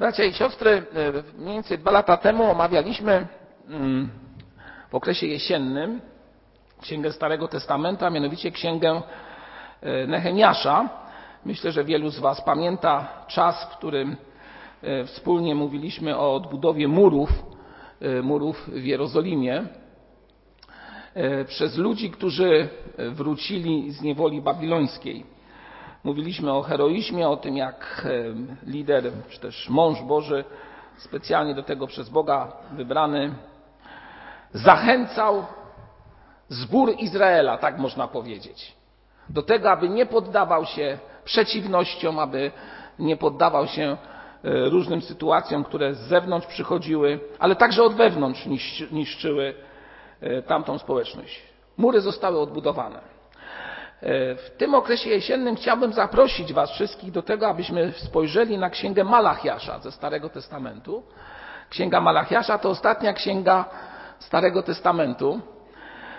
Bracia 0.00 0.24
i 0.24 0.32
siostry, 0.32 0.70
e, 0.70 0.82
mniej 1.38 1.54
więcej 1.54 1.78
dwa 1.78 1.90
lata 1.90 2.16
temu 2.16 2.44
omawialiśmy 2.44 3.26
mm, 3.68 4.08
w 4.90 4.94
okresie 4.94 5.26
jesiennym 5.26 6.00
księgę 6.80 7.12
Starego 7.12 7.48
Testamentu, 7.48 8.04
a 8.04 8.10
mianowicie 8.10 8.50
księgę 8.50 9.02
e, 9.80 10.06
Nehemiasza. 10.06 10.88
Myślę, 11.44 11.72
że 11.72 11.84
wielu 11.84 12.10
z 12.10 12.18
Was 12.18 12.40
pamięta 12.40 13.08
czas, 13.28 13.64
w 13.64 13.76
którym 13.76 14.16
e, 14.82 15.04
wspólnie 15.04 15.54
mówiliśmy 15.54 16.16
o 16.16 16.34
odbudowie 16.34 16.88
murów, 16.88 17.30
murów 18.22 18.70
w 18.72 18.84
Jerozolimie 18.84 19.64
przez 21.46 21.76
ludzi, 21.76 22.10
którzy 22.10 22.68
wrócili 22.98 23.90
z 23.90 24.02
niewoli 24.02 24.42
babilońskiej. 24.42 25.24
Mówiliśmy 26.04 26.52
o 26.52 26.62
heroizmie, 26.62 27.28
o 27.28 27.36
tym 27.36 27.56
jak 27.56 28.08
lider, 28.66 29.12
czy 29.28 29.40
też 29.40 29.68
mąż 29.68 30.02
Boży, 30.02 30.44
specjalnie 30.96 31.54
do 31.54 31.62
tego 31.62 31.86
przez 31.86 32.08
Boga 32.08 32.52
wybrany, 32.72 33.34
zachęcał 34.52 35.44
zbór 36.48 36.94
Izraela, 36.98 37.58
tak 37.58 37.78
można 37.78 38.08
powiedzieć, 38.08 38.76
do 39.28 39.42
tego, 39.42 39.70
aby 39.70 39.88
nie 39.88 40.06
poddawał 40.06 40.66
się 40.66 40.98
przeciwnościom, 41.24 42.18
aby 42.18 42.50
nie 42.98 43.16
poddawał 43.16 43.66
się 43.66 43.82
e, 43.82 43.96
różnym 44.68 45.02
sytuacjom, 45.02 45.64
które 45.64 45.94
z 45.94 45.98
zewnątrz 45.98 46.46
przychodziły, 46.46 47.20
ale 47.38 47.56
także 47.56 47.82
od 47.82 47.94
wewnątrz 47.94 48.46
niszczyły 48.90 49.54
e, 50.20 50.42
tamtą 50.42 50.78
społeczność. 50.78 51.42
Mury 51.76 52.00
zostały 52.00 52.40
odbudowane. 52.40 53.00
E, 54.02 54.34
w 54.34 54.50
tym 54.50 54.74
okresie 54.74 55.10
jesiennym 55.10 55.56
chciałbym 55.56 55.92
zaprosić 55.92 56.52
Was 56.52 56.70
wszystkich 56.70 57.10
do 57.10 57.22
tego, 57.22 57.48
abyśmy 57.48 57.92
spojrzeli 57.92 58.58
na 58.58 58.70
księgę 58.70 59.04
Malachiasza 59.04 59.78
ze 59.78 59.92
Starego 59.92 60.28
Testamentu. 60.28 61.02
Księga 61.70 62.00
Malachiasza 62.00 62.58
to 62.58 62.70
ostatnia 62.70 63.12
księga 63.12 63.64
Starego 64.18 64.62
Testamentu. 64.62 65.40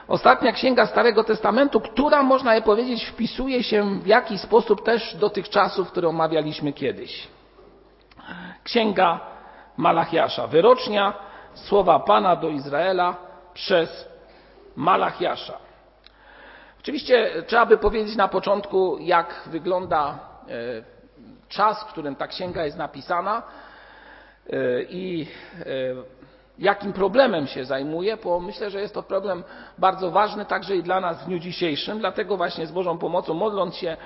Ostatnia 0.08 0.52
księga 0.52 0.86
Starego 0.86 1.24
Testamentu, 1.24 1.82
która, 1.82 2.24
można 2.24 2.56
je 2.56 2.62
powiedzieć, 2.62 3.06
wpisuje 3.06 3.64
się 3.64 4.00
w 4.00 4.08
jakiś 4.08 4.42
sposób 4.42 4.86
też 4.86 5.16
do 5.16 5.30
tych 5.30 5.50
czasów, 5.50 5.92
które 5.92 6.08
omawialiśmy 6.08 6.74
kiedyś. 6.74 7.28
Księga 8.64 9.20
Malachiasza, 9.78 10.48
wyrocznia 10.48 11.14
słowa 11.54 12.00
Pana 12.00 12.36
do 12.36 12.50
Izraela 12.50 13.16
przez 13.54 14.08
Malachiasza. 14.76 15.71
Oczywiście 16.82 17.44
trzeba 17.48 17.66
by 17.66 17.78
powiedzieć 17.78 18.16
na 18.16 18.28
początku, 18.28 18.98
jak 19.00 19.44
wygląda 19.48 20.20
e, 20.48 20.84
czas, 21.50 21.84
w 21.84 21.86
którym 21.86 22.16
ta 22.16 22.28
księga 22.28 22.66
jest 22.66 22.78
napisana 22.78 23.44
e, 24.50 24.84
i 24.84 25.28
e, 25.60 25.66
jakim 26.60 26.94
problemem 26.94 27.48
się 27.48 27.66
zajmuje, 27.66 28.18
bo 28.18 28.40
myślę, 28.40 28.70
że 28.70 28.82
jest 28.82 28.94
to 28.94 29.04
problem 29.04 29.44
bardzo 29.78 30.12
ważny 30.12 30.46
także 30.46 30.76
i 30.76 30.84
dla 30.84 31.00
nas 31.00 31.24
w 31.24 31.26
dniu 31.26 31.40
dzisiejszym. 31.40 32.00
Dlatego 32.00 32.38
właśnie 32.38 32.68
z 32.68 32.72
Bożą 32.72 32.98
pomocą, 32.98 33.34
modląc 33.34 33.76
się, 33.76 33.98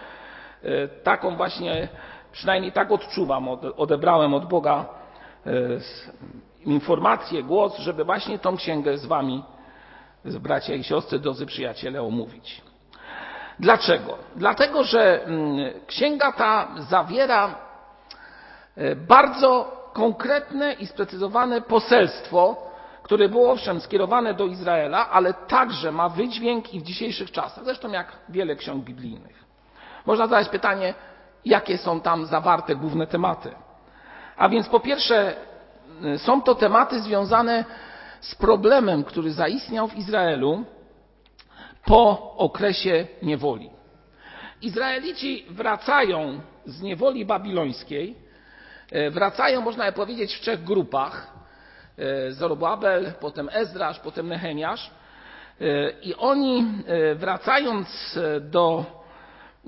taką 1.03 1.36
właśnie, 1.36 1.88
przynajmniej 2.31 2.72
tak 2.72 2.92
odczuwam, 2.92 3.48
odebrałem 3.78 4.34
od 4.34 4.46
Boga 4.46 4.86
informację, 6.66 7.44
głos, 7.44 7.78
żeby 7.78 8.03
właśnie 8.03 8.40
tą 8.40 8.58
księgę 8.58 8.98
z 8.98 9.06
Wami 9.06 9.44
bracia 10.26 10.73
i 10.73 10.84
siostry, 10.84 11.20
drodzy 11.20 11.45
przyjaciele, 11.45 12.02
omówić. 12.02 12.62
Dlaczego? 13.59 14.18
Dlatego, 14.36 14.84
że 14.84 15.23
mm, 15.23 15.58
księga 15.88 16.31
ta 16.31 16.68
zawiera 16.90 17.56
e, 18.76 18.96
bardzo 18.96 19.72
konkretne 19.94 20.73
i 20.73 20.88
sprecyzowane 20.88 21.62
poselstwo, 21.62 22.72
które 23.03 23.30
było 23.30 23.52
owszem 23.52 23.81
skierowane 23.81 24.34
do 24.34 24.46
Izraela, 24.46 25.09
ale 25.09 25.34
także 25.34 25.92
ma 25.92 26.09
wydźwięk 26.09 26.73
i 26.73 26.80
w 26.80 26.84
dzisiejszych 26.84 27.31
czasach, 27.31 27.64
zresztą 27.66 27.91
jak 27.91 28.08
wiele 28.30 28.56
ksiąg 28.56 28.84
biblijnych. 28.84 29.46
Można 30.06 30.28
zadać 30.28 30.50
pytanie, 30.50 30.94
jakie 31.46 31.78
są 31.78 32.02
tam 32.02 32.25
zawarte 32.25 32.75
główne 32.75 33.08
tematy. 33.08 33.52
A 34.38 34.50
więc 34.50 34.69
po 34.69 34.80
pierwsze, 34.80 35.35
są 36.18 36.41
to 36.41 36.56
tematy 36.56 37.02
związane 37.02 37.66
z 38.30 38.36
problemem, 38.36 39.03
który 39.03 39.31
zaistniał 39.31 39.88
w 39.88 39.97
Izraelu 39.97 40.63
po 41.86 42.34
okresie 42.38 43.08
niewoli. 43.22 43.69
Izraelici 44.62 45.46
wracają 45.50 46.40
z 46.66 46.81
niewoli 46.81 47.25
babilońskiej, 47.25 48.16
e, 48.91 49.12
wracają, 49.12 49.62
można 49.62 49.91
powiedzieć, 49.91 50.35
w 50.35 50.41
trzech 50.41 50.64
grupach. 50.64 51.34
E, 51.97 52.31
Zorobabel, 52.31 53.14
potem 53.19 53.50
Ezrasz, 53.53 54.00
potem 54.00 54.28
Nehemiasz. 54.28 54.91
E, 55.62 55.91
I 56.02 56.16
oni, 56.16 56.66
wracając 57.16 58.19
do 58.41 58.85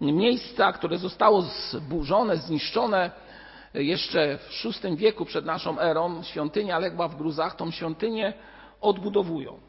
miejsca, 0.02 0.72
które 0.72 0.98
zostało 0.98 1.42
zburzone, 1.42 2.38
zniszczone 2.38 3.12
jeszcze 3.74 4.38
w 4.38 4.84
VI 4.84 4.96
wieku 4.96 5.26
przed 5.26 5.46
naszą 5.46 5.80
erą, 5.80 6.24
świątynia 6.24 6.80
legła 6.80 7.08
w 7.08 7.16
gruzach, 7.16 7.56
tą 7.56 7.72
świątynię 7.72 8.34
odbudowują. 8.82 9.60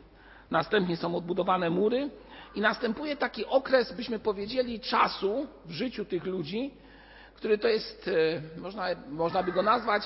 Następnie 0.51 0.97
są 0.97 1.17
odbudowane 1.17 1.71
mury 1.71 2.11
i 2.55 2.61
następuje 2.61 3.17
taki 3.17 3.47
okres, 3.47 3.93
byśmy 3.93 4.19
powiedzieli, 4.19 4.81
czasu 4.81 5.47
w 5.65 5.71
życiu 5.71 6.05
tych 6.05 6.25
ludzi, 6.25 6.71
który 7.35 7.59
to 7.59 7.69
jest, 7.69 8.11
e, 8.57 8.61
można, 8.61 8.87
można 9.09 9.43
by 9.43 9.53
go 9.53 9.63
nazwać 9.63 10.03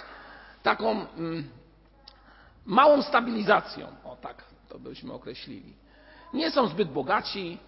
taką 0.62 0.91
mm, 0.91 1.48
małą 2.66 3.03
stabilizacją. 3.03 3.86
O 4.04 4.16
tak, 4.16 4.44
to 4.69 4.78
byśmy 4.78 5.12
określili. 5.12 5.74
Nie 6.32 6.50
są 6.50 6.66
zbyt 6.66 6.88
bogaci, 6.88 7.59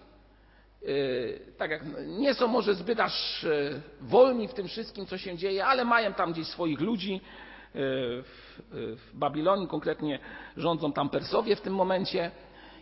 tak 1.57 1.71
jak, 1.71 1.81
nie 2.05 2.33
są 2.33 2.47
może 2.47 2.75
zbyt 2.75 2.99
aż 2.99 3.43
yy, 3.43 3.81
wolni 4.01 4.47
w 4.47 4.53
tym 4.53 4.67
wszystkim, 4.67 5.05
co 5.05 5.17
się 5.17 5.37
dzieje, 5.37 5.65
ale 5.65 5.85
mają 5.85 6.13
tam 6.13 6.33
gdzieś 6.33 6.47
swoich 6.47 6.79
ludzi. 6.79 7.13
Yy, 7.13 8.23
w, 8.23 8.63
w 8.71 9.17
Babilonii 9.17 9.67
konkretnie 9.67 10.19
rządzą 10.57 10.93
tam 10.93 11.09
Persowie 11.09 11.55
w 11.55 11.61
tym 11.61 11.75
momencie. 11.75 12.31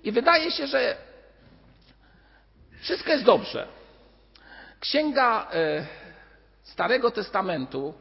I 0.04 0.12
wydaje 0.12 0.52
się, 0.52 0.68
że 0.68 0.98
wszystko 2.82 3.12
jest 3.12 3.24
dobrze. 3.24 3.68
Księga 4.80 5.48
e, 5.54 5.86
Starego 6.64 7.12
Testamentu 7.12 7.94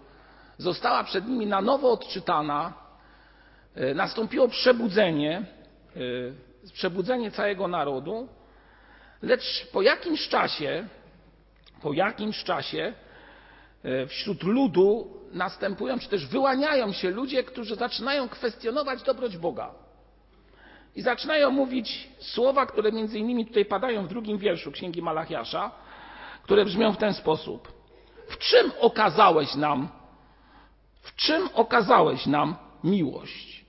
została 0.58 1.04
przed 1.04 1.28
nimi 1.28 1.46
na 1.46 1.60
nowo 1.60 1.92
odczytana. 1.92 2.72
E, 3.74 3.94
nastąpiło 3.94 4.48
przebudzenie, 4.48 5.44
e, 6.66 6.72
przebudzenie 6.72 7.30
całego 7.30 7.68
narodu, 7.68 8.28
lecz 9.22 9.66
po 9.72 9.83
jakimś 9.83 10.28
czasie, 10.28 10.88
po 11.83 11.93
jakimś 11.93 12.44
czasie 12.44 12.93
wśród 14.09 14.43
ludu 14.43 15.16
następują, 15.33 15.99
czy 15.99 16.09
też 16.09 16.27
wyłaniają 16.27 16.93
się 16.93 17.10
ludzie, 17.10 17.44
którzy 17.44 17.77
zaczynają 17.77 18.28
kwestionować 18.28 19.03
dobroć 19.03 19.37
Boga. 19.37 19.75
I 20.97 21.03
zaczynają 21.03 21.50
mówić 21.50 22.09
słowa, 22.19 22.66
które 22.66 22.93
między 22.93 23.19
innymi 23.19 23.47
tutaj 23.47 23.65
padają 23.65 24.05
w 24.06 24.09
drugim 24.09 24.38
wierszu 24.38 24.72
Księgi 24.72 25.03
Malachiasza, 25.03 25.71
które 26.43 26.65
brzmią 26.65 26.93
w 26.93 26.97
ten 26.97 27.15
sposób. 27.15 27.72
W 28.28 28.39
czym 28.39 28.72
okazałeś 28.81 29.54
nam, 29.54 29.89
w 31.03 31.16
czym 31.16 31.49
okazałeś 31.54 32.27
nam 32.27 32.56
miłość? 32.84 33.65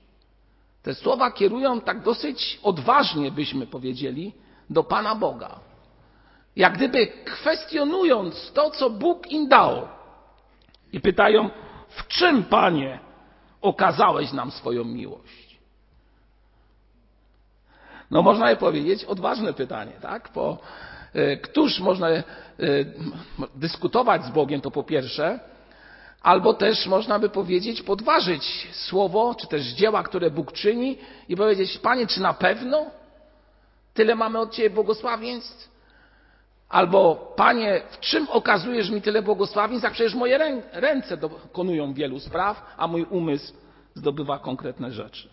Te 0.82 0.94
słowa 0.94 1.30
kierują 1.30 1.80
tak 1.80 2.02
dosyć 2.02 2.60
odważnie, 2.62 3.30
byśmy 3.30 3.66
powiedzieli, 3.66 4.32
do 4.70 4.84
Pana 4.84 5.14
Boga. 5.14 5.60
Jak 6.56 6.76
gdyby 6.76 7.06
kwestionując 7.06 8.52
to, 8.52 8.70
co 8.70 8.90
Bóg 8.90 9.32
im 9.32 9.48
dał. 9.48 9.88
I 10.92 11.00
pytają, 11.00 11.50
w 11.88 12.08
czym, 12.08 12.44
Panie, 12.44 12.98
okazałeś 13.60 14.32
nam 14.32 14.50
swoją 14.50 14.84
miłość? 14.84 15.58
No 18.10 18.22
można 18.22 18.50
je 18.50 18.56
powiedzieć, 18.56 19.04
odważne 19.04 19.52
pytanie, 19.52 19.92
tak? 20.02 20.30
Bo 20.34 20.58
e, 21.14 21.36
któż 21.36 21.80
można 21.80 22.08
e, 22.08 22.22
dyskutować 23.54 24.24
z 24.24 24.30
Bogiem, 24.30 24.60
to 24.60 24.70
po 24.70 24.82
pierwsze, 24.82 25.40
albo 26.22 26.54
też 26.54 26.86
można 26.86 27.18
by 27.18 27.28
powiedzieć, 27.28 27.82
podważyć 27.82 28.68
słowo, 28.72 29.34
czy 29.34 29.46
też 29.46 29.62
dzieła, 29.62 30.02
które 30.02 30.30
Bóg 30.30 30.52
czyni 30.52 30.98
i 31.28 31.36
powiedzieć, 31.36 31.78
Panie, 31.78 32.06
czy 32.06 32.20
na 32.20 32.34
pewno 32.34 32.90
tyle 33.94 34.14
mamy 34.14 34.38
od 34.38 34.52
Ciebie 34.52 34.70
błogosławieństw? 34.70 35.74
Albo, 36.68 37.32
Panie, 37.36 37.82
w 37.90 38.00
czym 38.00 38.28
okazujesz 38.28 38.90
mi 38.90 39.02
tyle 39.02 39.22
błogosławieństw, 39.22 39.84
jak 39.84 39.92
przecież 39.92 40.14
moje 40.14 40.62
ręce 40.72 41.16
dokonują 41.16 41.94
wielu 41.94 42.20
spraw, 42.20 42.74
a 42.76 42.86
mój 42.86 43.02
umysł 43.02 43.54
zdobywa 43.94 44.38
konkretne 44.38 44.90
rzeczy. 44.90 45.28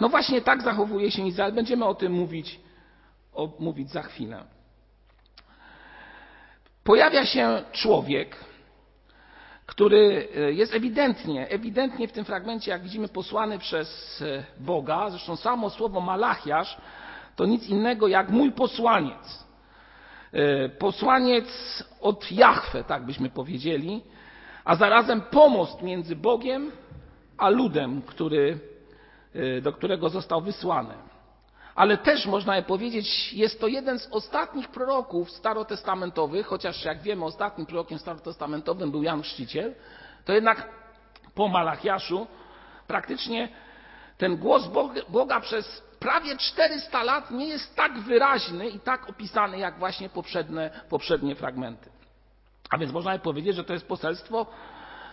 No 0.00 0.08
właśnie 0.08 0.40
tak 0.40 0.62
zachowuje 0.62 1.10
się 1.10 1.26
Izrael. 1.26 1.52
Będziemy 1.52 1.84
o 1.84 1.94
tym 1.94 2.12
mówić, 2.12 2.60
o, 3.34 3.48
mówić 3.58 3.90
za 3.90 4.02
chwilę. 4.02 4.44
Pojawia 6.84 7.26
się 7.26 7.62
człowiek, 7.72 8.36
który 9.66 10.28
e, 10.36 10.52
jest 10.52 10.74
ewidentnie, 10.74 11.48
ewidentnie 11.48 12.08
w 12.08 12.12
tym 12.12 12.24
fragmencie, 12.24 12.70
jak 12.70 12.82
widzimy, 12.82 13.08
posłany 13.08 13.58
przez 13.58 14.22
e, 14.22 14.44
Boga. 14.60 15.10
Zresztą 15.10 15.36
samo 15.36 15.70
słowo 15.70 16.00
Malachiasz 16.00 16.76
to 17.36 17.46
nic 17.46 17.68
innego 17.68 18.08
jak 18.08 18.30
mój 18.30 18.52
posłaniec. 18.52 19.46
E, 20.32 20.68
posłaniec 20.68 21.46
od 22.00 22.32
Jahwe, 22.32 22.84
tak 22.84 23.06
byśmy 23.06 23.30
powiedzieli, 23.30 24.02
a 24.64 24.76
zarazem 24.76 25.20
pomost 25.20 25.82
między 25.82 26.16
Bogiem 26.16 26.72
a 27.38 27.48
ludem, 27.48 28.02
który, 28.02 28.58
do 29.62 29.72
którego 29.72 30.08
został 30.08 30.40
wysłany 30.40 30.94
ale 31.76 31.96
też 31.96 32.26
można 32.26 32.62
powiedzieć, 32.62 33.32
jest 33.32 33.60
to 33.60 33.68
jeden 33.68 33.98
z 33.98 34.08
ostatnich 34.10 34.68
proroków 34.68 35.30
starotestamentowych, 35.30 36.46
chociaż 36.46 36.84
jak 36.84 37.02
wiemy, 37.02 37.24
ostatnim 37.24 37.66
prorokiem 37.66 37.98
starotestamentowym 37.98 38.90
był 38.90 39.02
Jan 39.02 39.22
Chrzciciel, 39.22 39.74
to 40.24 40.32
jednak 40.32 40.68
po 41.34 41.48
Malachiaszu 41.48 42.26
praktycznie 42.86 43.48
ten 44.18 44.36
głos 44.36 44.70
Boga 45.08 45.40
przez 45.40 45.82
prawie 46.00 46.36
400 46.36 47.02
lat 47.02 47.30
nie 47.30 47.48
jest 47.48 47.76
tak 47.76 47.98
wyraźny 47.98 48.68
i 48.68 48.80
tak 48.80 49.10
opisany 49.10 49.58
jak 49.58 49.78
właśnie 49.78 50.08
poprzednie, 50.08 50.70
poprzednie 50.88 51.34
fragmenty. 51.34 51.90
A 52.70 52.78
więc 52.78 52.92
można 52.92 53.18
powiedzieć, 53.18 53.56
że 53.56 53.64
to 53.64 53.72
jest 53.72 53.88
poselstwo 53.88 54.46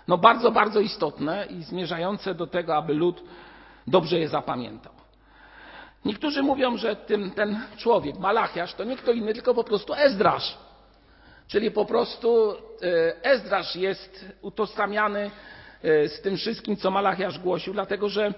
no 0.07 0.17
bardzo, 0.17 0.51
bardzo 0.51 0.79
istotne 0.79 1.45
i 1.45 1.63
zmierzające 1.63 2.35
do 2.35 2.47
tego, 2.47 2.75
aby 2.75 2.93
lud 2.93 3.23
dobrze 3.87 4.19
je 4.19 4.29
zapamiętał. 4.29 4.93
Niektórzy 6.05 6.43
mówią, 6.43 6.77
że 6.77 6.95
tym, 6.95 7.31
ten 7.31 7.59
człowiek, 7.77 8.19
Malachiasz, 8.19 8.73
to 8.73 8.83
nie 8.83 8.97
kto 8.97 9.11
inny, 9.11 9.33
tylko 9.33 9.53
po 9.53 9.63
prostu 9.63 9.93
Ezdrasz. 9.93 10.57
Czyli 11.47 11.71
po 11.71 11.85
prostu 11.85 12.55
e, 12.81 13.23
Ezdrasz 13.23 13.75
jest 13.75 14.25
utożsamiany 14.41 15.31
e, 15.83 16.09
z 16.09 16.21
tym 16.21 16.37
wszystkim, 16.37 16.77
co 16.77 16.91
Malachiasz 16.91 17.39
głosił, 17.39 17.73
dlatego 17.73 18.09
że 18.09 18.33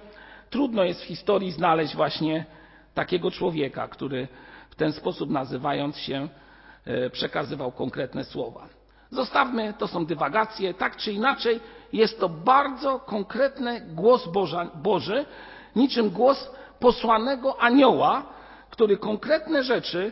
trudno 0.55 0.83
jest 0.83 1.01
w 1.01 1.05
historii 1.05 1.51
znaleźć 1.51 1.95
właśnie 1.95 2.45
takiego 2.93 3.31
człowieka, 3.31 3.87
który 3.87 4.27
w 4.69 4.75
ten 4.75 4.91
sposób 4.93 5.29
nazywając 5.29 5.97
się 5.97 6.27
e, 6.85 7.09
przekazywał 7.09 7.71
konkretne 7.71 8.23
słowa. 8.23 8.67
Zostawmy, 9.11 9.73
to 9.77 9.87
są 9.87 10.05
dywagacje, 10.05 10.73
tak 10.73 10.97
czy 10.97 11.11
inaczej 11.11 11.59
jest 11.93 12.19
to 12.19 12.29
bardzo 12.29 12.99
konkretny 12.99 13.81
głos 13.81 14.27
Boża, 14.27 14.65
Boży, 14.75 15.25
niczym 15.75 16.09
głos 16.09 16.51
posłanego 16.79 17.61
anioła, 17.61 18.23
który 18.69 18.97
konkretne 18.97 19.63
rzeczy 19.63 20.11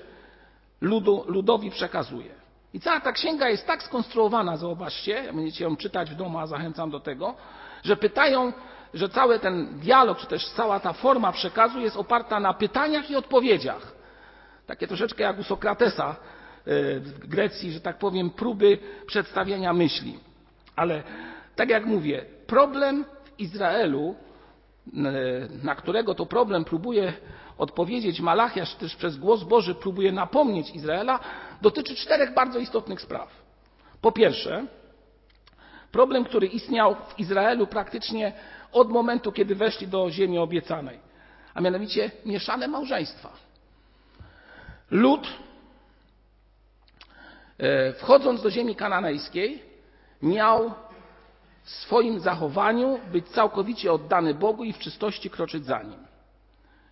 ludu, 0.81 1.23
ludowi 1.27 1.71
przekazuje. 1.71 2.31
I 2.73 2.79
cała 2.79 2.99
ta 2.99 3.11
księga 3.11 3.49
jest 3.49 3.67
tak 3.67 3.83
skonstruowana, 3.83 4.57
zauważcie, 4.57 5.33
będziecie 5.33 5.63
ją 5.63 5.75
czytać 5.75 6.11
w 6.11 6.15
domu, 6.15 6.39
a 6.39 6.47
zachęcam 6.47 6.91
do 6.91 6.99
tego, 6.99 7.35
że 7.83 7.95
pytają, 7.95 8.53
że 8.93 9.09
cały 9.09 9.39
ten 9.39 9.79
dialog, 9.79 10.17
czy 10.17 10.27
też 10.27 10.49
cała 10.49 10.79
ta 10.79 10.93
forma 10.93 11.31
przekazu 11.31 11.79
jest 11.79 11.97
oparta 11.97 12.39
na 12.39 12.53
pytaniach 12.53 13.09
i 13.09 13.15
odpowiedziach. 13.15 13.93
Takie 14.67 14.87
troszeczkę 14.87 15.23
jak 15.23 15.39
u 15.39 15.43
Sokratesa 15.43 16.09
e, 16.09 16.15
w 16.99 17.27
Grecji, 17.27 17.71
że 17.71 17.81
tak 17.81 17.97
powiem, 17.97 18.29
próby 18.29 18.77
przedstawienia 19.05 19.73
myśli. 19.73 20.19
Ale 20.75 21.03
tak 21.55 21.69
jak 21.69 21.85
mówię, 21.85 22.25
problem 22.47 23.05
w 23.23 23.39
Izraelu 23.39 24.15
na 25.63 25.75
którego 25.75 26.15
to 26.15 26.25
problem 26.25 26.65
próbuje 26.65 27.13
odpowiedzieć 27.57 28.21
Malachiasz, 28.21 28.75
też 28.75 28.95
przez 28.95 29.17
głos 29.17 29.43
Boży 29.43 29.75
próbuje 29.75 30.11
napomnieć 30.11 30.75
Izraela, 30.75 31.19
dotyczy 31.61 31.95
czterech 31.95 32.33
bardzo 32.33 32.59
istotnych 32.59 33.01
spraw. 33.01 33.29
Po 34.01 34.11
pierwsze, 34.11 34.65
problem, 35.91 36.25
który 36.25 36.47
istniał 36.47 36.95
w 36.95 37.19
Izraelu 37.19 37.67
praktycznie 37.67 38.33
od 38.73 38.89
momentu, 38.89 39.31
kiedy 39.31 39.55
weszli 39.55 39.87
do 39.87 40.11
ziemi 40.11 40.37
obiecanej, 40.37 40.99
a 41.53 41.61
mianowicie 41.61 42.11
mieszane 42.25 42.67
małżeństwa. 42.67 43.29
Lud, 44.91 45.27
e, 47.57 47.93
wchodząc 47.93 48.41
do 48.41 48.51
ziemi 48.51 48.75
kananejskiej, 48.75 49.63
miał 50.21 50.71
w 51.63 51.69
swoim 51.69 52.19
zachowaniu 52.19 52.99
być 53.11 53.27
całkowicie 53.27 53.93
oddany 53.93 54.33
Bogu 54.33 54.63
i 54.63 54.73
w 54.73 54.79
czystości 54.79 55.29
kroczyć 55.29 55.65
za 55.65 55.83
Nim. 55.83 55.99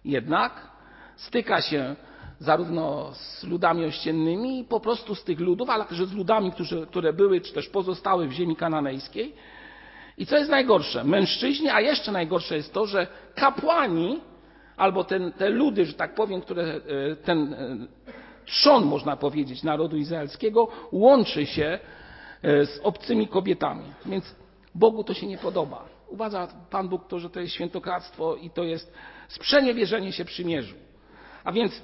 Jednak 0.06 0.68
styka 1.16 1.62
się 1.62 1.96
zarówno 2.40 3.14
z 3.14 3.44
ludami 3.44 3.86
ościennymi 3.86 4.66
po 4.70 4.80
prostu 4.80 5.16
z 5.16 5.24
tych 5.24 5.40
ludów, 5.40 5.70
ale 5.70 5.86
też 5.86 6.06
z 6.06 6.14
ludami, 6.14 6.52
które 6.90 7.14
były 7.14 7.42
czy 7.42 7.54
też 7.54 7.70
pozostały 7.70 8.28
w 8.28 8.32
ziemi 8.32 8.56
kananejskiej. 8.56 9.34
I 10.22 10.26
co 10.26 10.38
jest 10.38 10.50
najgorsze? 10.50 11.04
Mężczyźni, 11.04 11.70
a 11.70 11.82
jeszcze 11.82 12.12
najgorsze 12.12 12.56
jest 12.56 12.74
to, 12.74 12.86
że 12.86 13.08
kapłani 13.36 14.22
albo 14.78 15.04
ten, 15.04 15.32
te 15.32 15.50
ludy, 15.50 15.86
że 15.86 15.94
tak 15.94 16.16
powiem, 16.16 16.42
które 16.42 16.64
e, 16.64 16.80
ten 17.16 17.54
e, 17.54 17.78
trzon, 18.46 18.86
można 18.86 19.18
powiedzieć, 19.18 19.64
narodu 19.64 19.98
izraelskiego 19.98 20.68
łączy 20.92 21.46
się 21.46 21.80
e, 22.42 22.66
z 22.66 22.80
obcymi 22.84 23.28
kobietami. 23.28 23.84
Więc 24.06 24.36
Bogu 24.76 25.04
to 25.04 25.14
się 25.14 25.28
nie 25.28 25.38
podoba. 25.38 25.86
Uważa 26.08 26.48
Pan 26.70 26.90
Bóg 26.90 27.08
to, 27.08 27.20
że 27.20 27.30
to 27.30 27.40
jest 27.40 27.54
świętokradztwo 27.54 28.36
i 28.36 28.50
to 28.50 28.64
jest 28.64 28.94
sprzeniewierzenie 29.28 30.12
się 30.12 30.26
przymierzu. 30.26 30.76
A 31.44 31.52
więc 31.52 31.82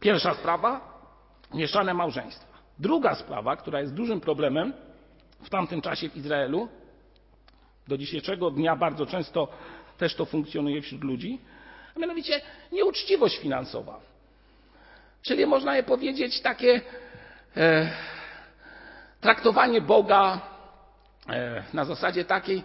pierwsza 0.00 0.34
sprawa, 0.34 1.00
mieszane 1.54 1.94
małżeństwa. 1.94 2.58
Druga 2.78 3.14
sprawa, 3.14 3.56
która 3.56 3.80
jest 3.80 3.94
dużym 3.94 4.20
problemem 4.20 4.72
w 5.42 5.50
tamtym 5.50 5.80
czasie 5.80 6.08
w 6.08 6.16
Izraelu, 6.16 6.68
do 7.88 7.98
dzisiejszego 7.98 8.50
dnia 8.50 8.76
bardzo 8.76 9.06
często 9.06 9.48
też 9.98 10.14
to 10.14 10.24
funkcjonuje 10.24 10.82
wśród 10.82 11.04
ludzi, 11.04 11.38
a 11.96 11.98
mianowicie 11.98 12.40
nieuczciwość 12.72 13.38
finansowa. 13.38 14.00
Czyli 15.22 15.46
można 15.46 15.76
je 15.76 15.82
powiedzieć 15.82 16.40
takie 16.40 16.80
e, 17.56 17.90
traktowanie 19.20 19.80
Boga 19.80 20.40
E, 21.28 21.62
na 21.74 21.84
zasadzie 21.84 22.24
takiej, 22.24 22.62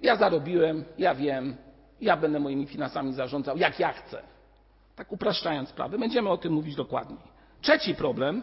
ja 0.00 0.16
zarobiłem, 0.16 0.84
ja 0.98 1.14
wiem, 1.14 1.56
ja 2.00 2.16
będę 2.16 2.40
moimi 2.40 2.66
finansami 2.66 3.12
zarządzał, 3.12 3.56
jak 3.56 3.80
ja 3.80 3.92
chcę. 3.92 4.22
Tak 4.96 5.12
upraszczając 5.12 5.68
sprawę, 5.68 5.98
będziemy 5.98 6.28
o 6.28 6.36
tym 6.36 6.52
mówić 6.52 6.74
dokładniej. 6.76 7.18
Trzeci 7.60 7.94
problem, 7.94 8.42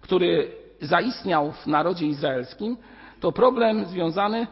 który 0.00 0.52
zaistniał 0.80 1.52
w 1.52 1.66
narodzie 1.66 2.06
izraelskim, 2.06 2.76
to 3.20 3.32
problem 3.32 3.84
związany 3.84 4.46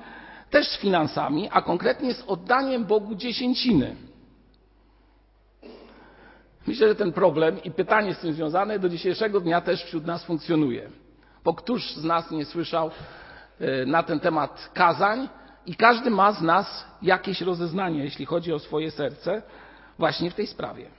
też 0.50 0.68
z 0.68 0.76
finansami, 0.76 1.48
a 1.52 1.62
konkretnie 1.62 2.14
z 2.14 2.22
oddaniem 2.22 2.84
Bogu 2.84 3.14
dziesięciny. 3.14 3.96
Myślę, 6.66 6.88
że 6.88 6.94
ten 6.94 7.12
problem 7.12 7.62
i 7.62 7.70
pytanie 7.70 8.14
z 8.14 8.18
tym 8.18 8.32
związane 8.32 8.78
do 8.78 8.88
dzisiejszego 8.88 9.40
dnia 9.40 9.60
też 9.60 9.84
wśród 9.84 10.06
nas 10.06 10.24
funkcjonuje. 10.24 10.90
Bo 11.44 11.54
któż 11.54 11.94
z 11.94 12.04
nas 12.04 12.30
nie 12.30 12.44
słyszał 12.44 12.90
E, 13.60 13.86
na 13.86 14.02
ten 14.02 14.20
temat 14.20 14.70
kazań 14.74 15.28
i 15.66 15.74
każdy 15.74 16.10
ma 16.10 16.32
z 16.32 16.42
nas 16.42 16.84
jakieś 17.02 17.40
rozeznanie, 17.40 18.04
jeśli 18.04 18.26
chodzi 18.26 18.52
o 18.52 18.58
swoje 18.58 18.90
serce, 18.90 19.42
właśnie 19.98 20.30
w 20.30 20.34
tej 20.34 20.46
sprawie. 20.46 20.90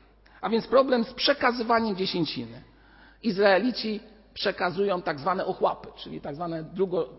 A 0.42 0.50
więc 0.50 0.68
problem 0.68 1.04
z 1.04 1.14
przekazywaniem 1.14 1.96
dziesięciny. 1.96 2.62
Izraelici 3.24 4.00
przekazują 4.34 5.02
tak 5.02 5.20
zwane 5.20 5.46
ochłapy, 5.46 5.88
czyli 5.98 6.22
tak 6.22 6.36
zwane 6.36 6.64
drugo, 6.64 7.10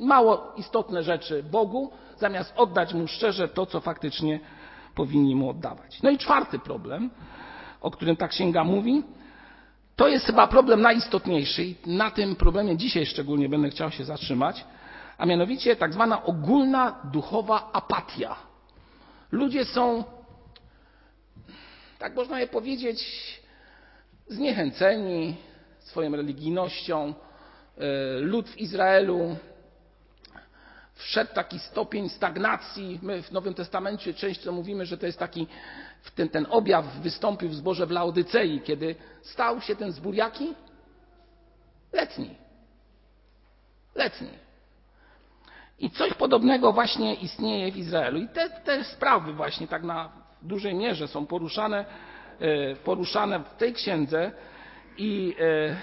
mało 0.00 0.52
istotne 0.56 1.02
rzeczy 1.02 1.42
Bogu, 1.42 1.92
zamiast 2.18 2.52
oddać 2.56 2.94
Mu 2.94 3.06
szczerze 3.06 3.48
to, 3.48 3.66
co 3.66 3.80
faktycznie 3.80 4.40
powinni 4.94 5.36
Mu 5.36 5.50
oddawać. 5.50 6.02
No 6.02 6.10
i 6.10 6.18
czwarty 6.18 6.58
problem, 6.58 7.10
o 7.80 7.90
którym 7.90 8.16
ta 8.16 8.28
księga 8.28 8.64
mówi, 8.64 9.02
to 9.96 10.08
jest 10.08 10.26
chyba 10.26 10.46
problem 10.46 10.80
najistotniejszy 10.80 11.64
i 11.64 11.76
na 11.86 12.10
tym 12.10 12.36
problemie 12.36 12.76
dzisiaj 12.76 13.06
szczególnie 13.06 13.48
będę 13.48 13.70
chciał 13.70 13.90
się 13.90 14.04
zatrzymać, 14.04 14.64
a 15.18 15.26
mianowicie 15.26 15.76
tak 15.76 15.92
zwana 15.92 16.24
ogólna 16.24 17.00
duchowa 17.04 17.70
apatia. 17.72 18.36
Ludzie 19.32 19.64
są, 19.64 20.04
tak 21.98 22.16
można 22.16 22.40
je 22.40 22.46
powiedzieć, 22.46 23.00
zniechęceni 24.28 25.36
swoją 25.84 26.16
religijnością. 26.16 27.14
E, 27.78 28.18
lud 28.18 28.48
w 28.48 28.58
Izraelu 28.58 29.36
wszedł 30.94 31.34
taki 31.34 31.58
stopień 31.58 32.08
stagnacji. 32.08 32.98
My 33.02 33.22
w 33.22 33.32
Nowym 33.32 33.54
Testamencie 33.54 34.14
często 34.14 34.52
mówimy, 34.52 34.86
że 34.86 34.98
to 34.98 35.06
jest 35.06 35.18
taki, 35.18 35.46
ten, 36.14 36.28
ten 36.28 36.46
objaw 36.50 37.00
wystąpił 37.00 37.48
w 37.48 37.54
zborze 37.54 37.86
w 37.86 37.90
Laodycei, 37.90 38.60
kiedy 38.60 38.94
stał 39.22 39.60
się 39.60 39.76
ten 39.76 39.92
zbór 39.92 40.14
jaki? 40.14 40.54
Letni. 41.92 42.36
Letni. 43.94 44.28
I 45.78 45.90
coś 45.90 46.14
podobnego 46.14 46.72
właśnie 46.72 47.14
istnieje 47.14 47.72
w 47.72 47.76
Izraelu. 47.76 48.18
I 48.18 48.28
te, 48.28 48.50
te 48.50 48.84
sprawy 48.84 49.32
właśnie 49.32 49.68
tak 49.68 49.82
na 49.82 50.12
dużej 50.42 50.74
mierze 50.74 51.08
są 51.08 51.26
poruszane, 51.26 51.84
e, 52.40 52.76
poruszane 52.76 53.40
w 53.40 53.56
tej 53.56 53.72
księdze 53.72 54.32
i 54.98 55.36
e, 55.40 55.76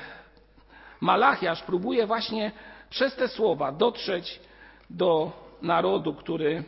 Malachiasz 1.02 1.64
próbuje 1.64 2.08
właśnie 2.08 2.52
przez 2.90 3.16
te 3.16 3.28
słowa 3.28 3.72
dotrzeć 3.72 4.40
do 4.90 5.32
narodu, 5.62 6.14
który 6.14 6.64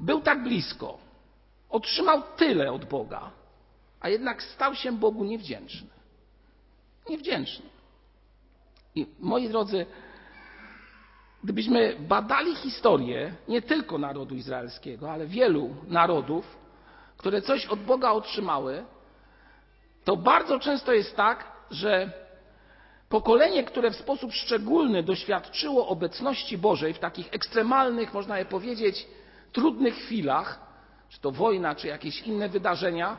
był 0.00 0.20
tak 0.20 0.42
blisko, 0.42 0.98
otrzymał 1.70 2.22
tyle 2.36 2.72
od 2.72 2.84
Boga, 2.84 3.30
a 4.00 4.08
jednak 4.08 4.42
stał 4.42 4.74
się 4.74 4.92
Bogu 4.92 5.24
niewdzięczny. 5.24 5.88
Niewdzięczny. 7.08 7.66
I 8.94 9.06
moi 9.20 9.48
drodzy, 9.48 9.86
gdybyśmy 11.44 11.96
badali 12.00 12.54
historię 12.54 13.34
nie 13.48 13.62
tylko 13.62 13.98
narodu 13.98 14.34
izraelskiego, 14.34 15.12
ale 15.12 15.26
wielu 15.26 15.74
narodów, 15.88 16.56
które 17.16 17.42
coś 17.42 17.66
od 17.66 17.80
Boga 17.80 18.10
otrzymały, 18.10 18.84
to 20.06 20.16
bardzo 20.16 20.58
często 20.58 20.92
jest 20.92 21.16
tak, 21.16 21.44
że 21.70 22.10
pokolenie, 23.08 23.64
które 23.64 23.90
w 23.90 23.96
sposób 23.96 24.32
szczególny 24.32 25.02
doświadczyło 25.02 25.88
obecności 25.88 26.58
Bożej 26.58 26.94
w 26.94 26.98
takich 26.98 27.28
ekstremalnych, 27.32 28.14
można 28.14 28.38
je 28.38 28.44
powiedzieć, 28.44 29.06
trudnych 29.52 29.94
chwilach, 29.94 30.60
czy 31.08 31.20
to 31.20 31.30
wojna, 31.30 31.74
czy 31.74 31.86
jakieś 31.88 32.22
inne 32.22 32.48
wydarzenia, 32.48 33.16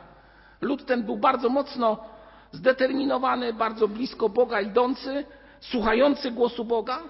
lud 0.60 0.86
ten 0.86 1.02
był 1.02 1.16
bardzo 1.16 1.48
mocno 1.48 2.04
zdeterminowany, 2.52 3.52
bardzo 3.52 3.88
blisko 3.88 4.28
Boga 4.28 4.60
idący, 4.60 5.24
słuchający 5.60 6.30
głosu 6.30 6.64
Boga, 6.64 7.02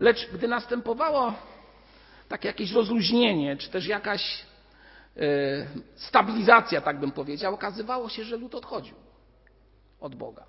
lecz 0.00 0.30
gdy 0.32 0.48
następowało 0.48 1.32
takie 2.28 2.48
jakieś 2.48 2.72
rozluźnienie, 2.72 3.56
czy 3.56 3.70
też 3.70 3.86
jakaś 3.86 4.44
e, 5.16 5.20
stabilizacja, 5.96 6.80
tak 6.80 7.00
bym 7.00 7.12
powiedział, 7.12 7.54
okazywało 7.54 8.08
się, 8.08 8.24
że 8.24 8.36
lud 8.36 8.54
odchodził 8.54 9.07
od 10.00 10.14
Boga. 10.14 10.44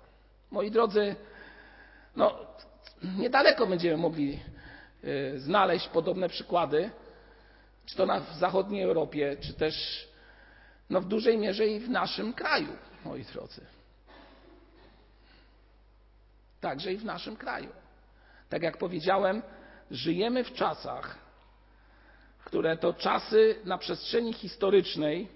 Moi 0.50 0.70
drodzy, 0.70 1.16
no, 2.16 2.38
niedaleko 3.18 3.66
będziemy 3.66 3.96
mogli 3.96 4.40
e, 5.04 5.38
znaleźć 5.38 5.88
podobne 5.88 6.28
przykłady, 6.28 6.90
czy 7.86 7.96
to 7.96 8.06
na, 8.06 8.20
w 8.20 8.36
zachodniej 8.36 8.82
Europie, 8.82 9.36
czy 9.40 9.54
też 9.54 10.08
no, 10.90 11.00
w 11.00 11.04
dużej 11.04 11.38
mierze 11.38 11.66
i 11.66 11.80
w 11.80 11.90
naszym 11.90 12.32
kraju, 12.32 12.68
moi 13.04 13.24
drodzy. 13.24 13.60
Także 16.60 16.92
i 16.92 16.96
w 16.96 17.04
naszym 17.04 17.36
kraju. 17.36 17.68
Tak 18.48 18.62
jak 18.62 18.76
powiedziałem, 18.76 19.42
żyjemy 19.90 20.44
w 20.44 20.52
czasach, 20.52 21.18
które 22.44 22.76
to 22.76 22.92
czasy 22.92 23.56
na 23.64 23.78
przestrzeni 23.78 24.32
historycznej, 24.32 25.28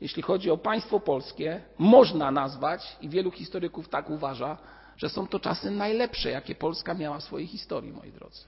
jeśli 0.00 0.22
chodzi 0.22 0.50
o 0.50 0.56
państwo 0.56 1.00
polskie, 1.00 1.60
można 1.78 2.30
nazwać, 2.30 2.96
i 3.00 3.08
wielu 3.08 3.30
historyków 3.30 3.88
tak 3.88 4.10
uważa, 4.10 4.56
że 4.96 5.08
są 5.08 5.26
to 5.26 5.40
czasy 5.40 5.70
najlepsze, 5.70 6.30
jakie 6.30 6.54
Polska 6.54 6.94
miała 6.94 7.18
w 7.18 7.24
swojej 7.24 7.46
historii, 7.46 7.92
moi 7.92 8.12
drodzy. 8.12 8.44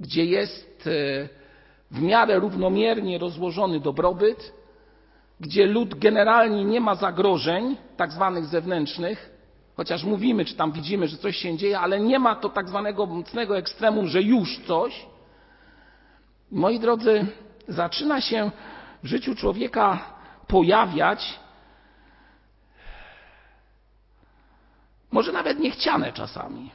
Gdzie 0.00 0.24
jest 0.24 0.86
e, 0.86 1.28
w 1.90 2.02
miarę 2.02 2.38
równomiernie 2.38 3.18
rozłożony 3.18 3.80
dobrobyt, 3.80 4.52
gdzie 5.40 5.66
lud 5.66 5.98
generalnie 5.98 6.64
nie 6.64 6.80
ma 6.80 6.94
zagrożeń, 6.94 7.76
tak 7.96 8.12
zwanych 8.12 8.46
zewnętrznych, 8.46 9.30
chociaż 9.76 10.04
mówimy, 10.04 10.44
czy 10.44 10.54
tam 10.54 10.72
widzimy, 10.72 11.08
że 11.08 11.16
coś 11.16 11.36
się 11.36 11.56
dzieje, 11.56 11.80
ale 11.80 12.00
nie 12.00 12.18
ma 12.18 12.34
to 12.34 12.48
tak 12.48 12.68
zwanego 12.68 13.06
mocnego 13.06 13.58
ekstremum, 13.58 14.06
że 14.06 14.22
już 14.22 14.60
coś. 14.66 15.06
Moi 16.50 16.78
drodzy, 16.78 17.26
zaczyna 17.68 18.20
się 18.20 18.50
w 19.02 19.06
życiu 19.06 19.34
człowieka 19.34 20.04
pojawiać, 20.46 21.40
może 25.10 25.32
nawet 25.32 25.58
niechciane 25.58 26.12
czasami, 26.12 26.70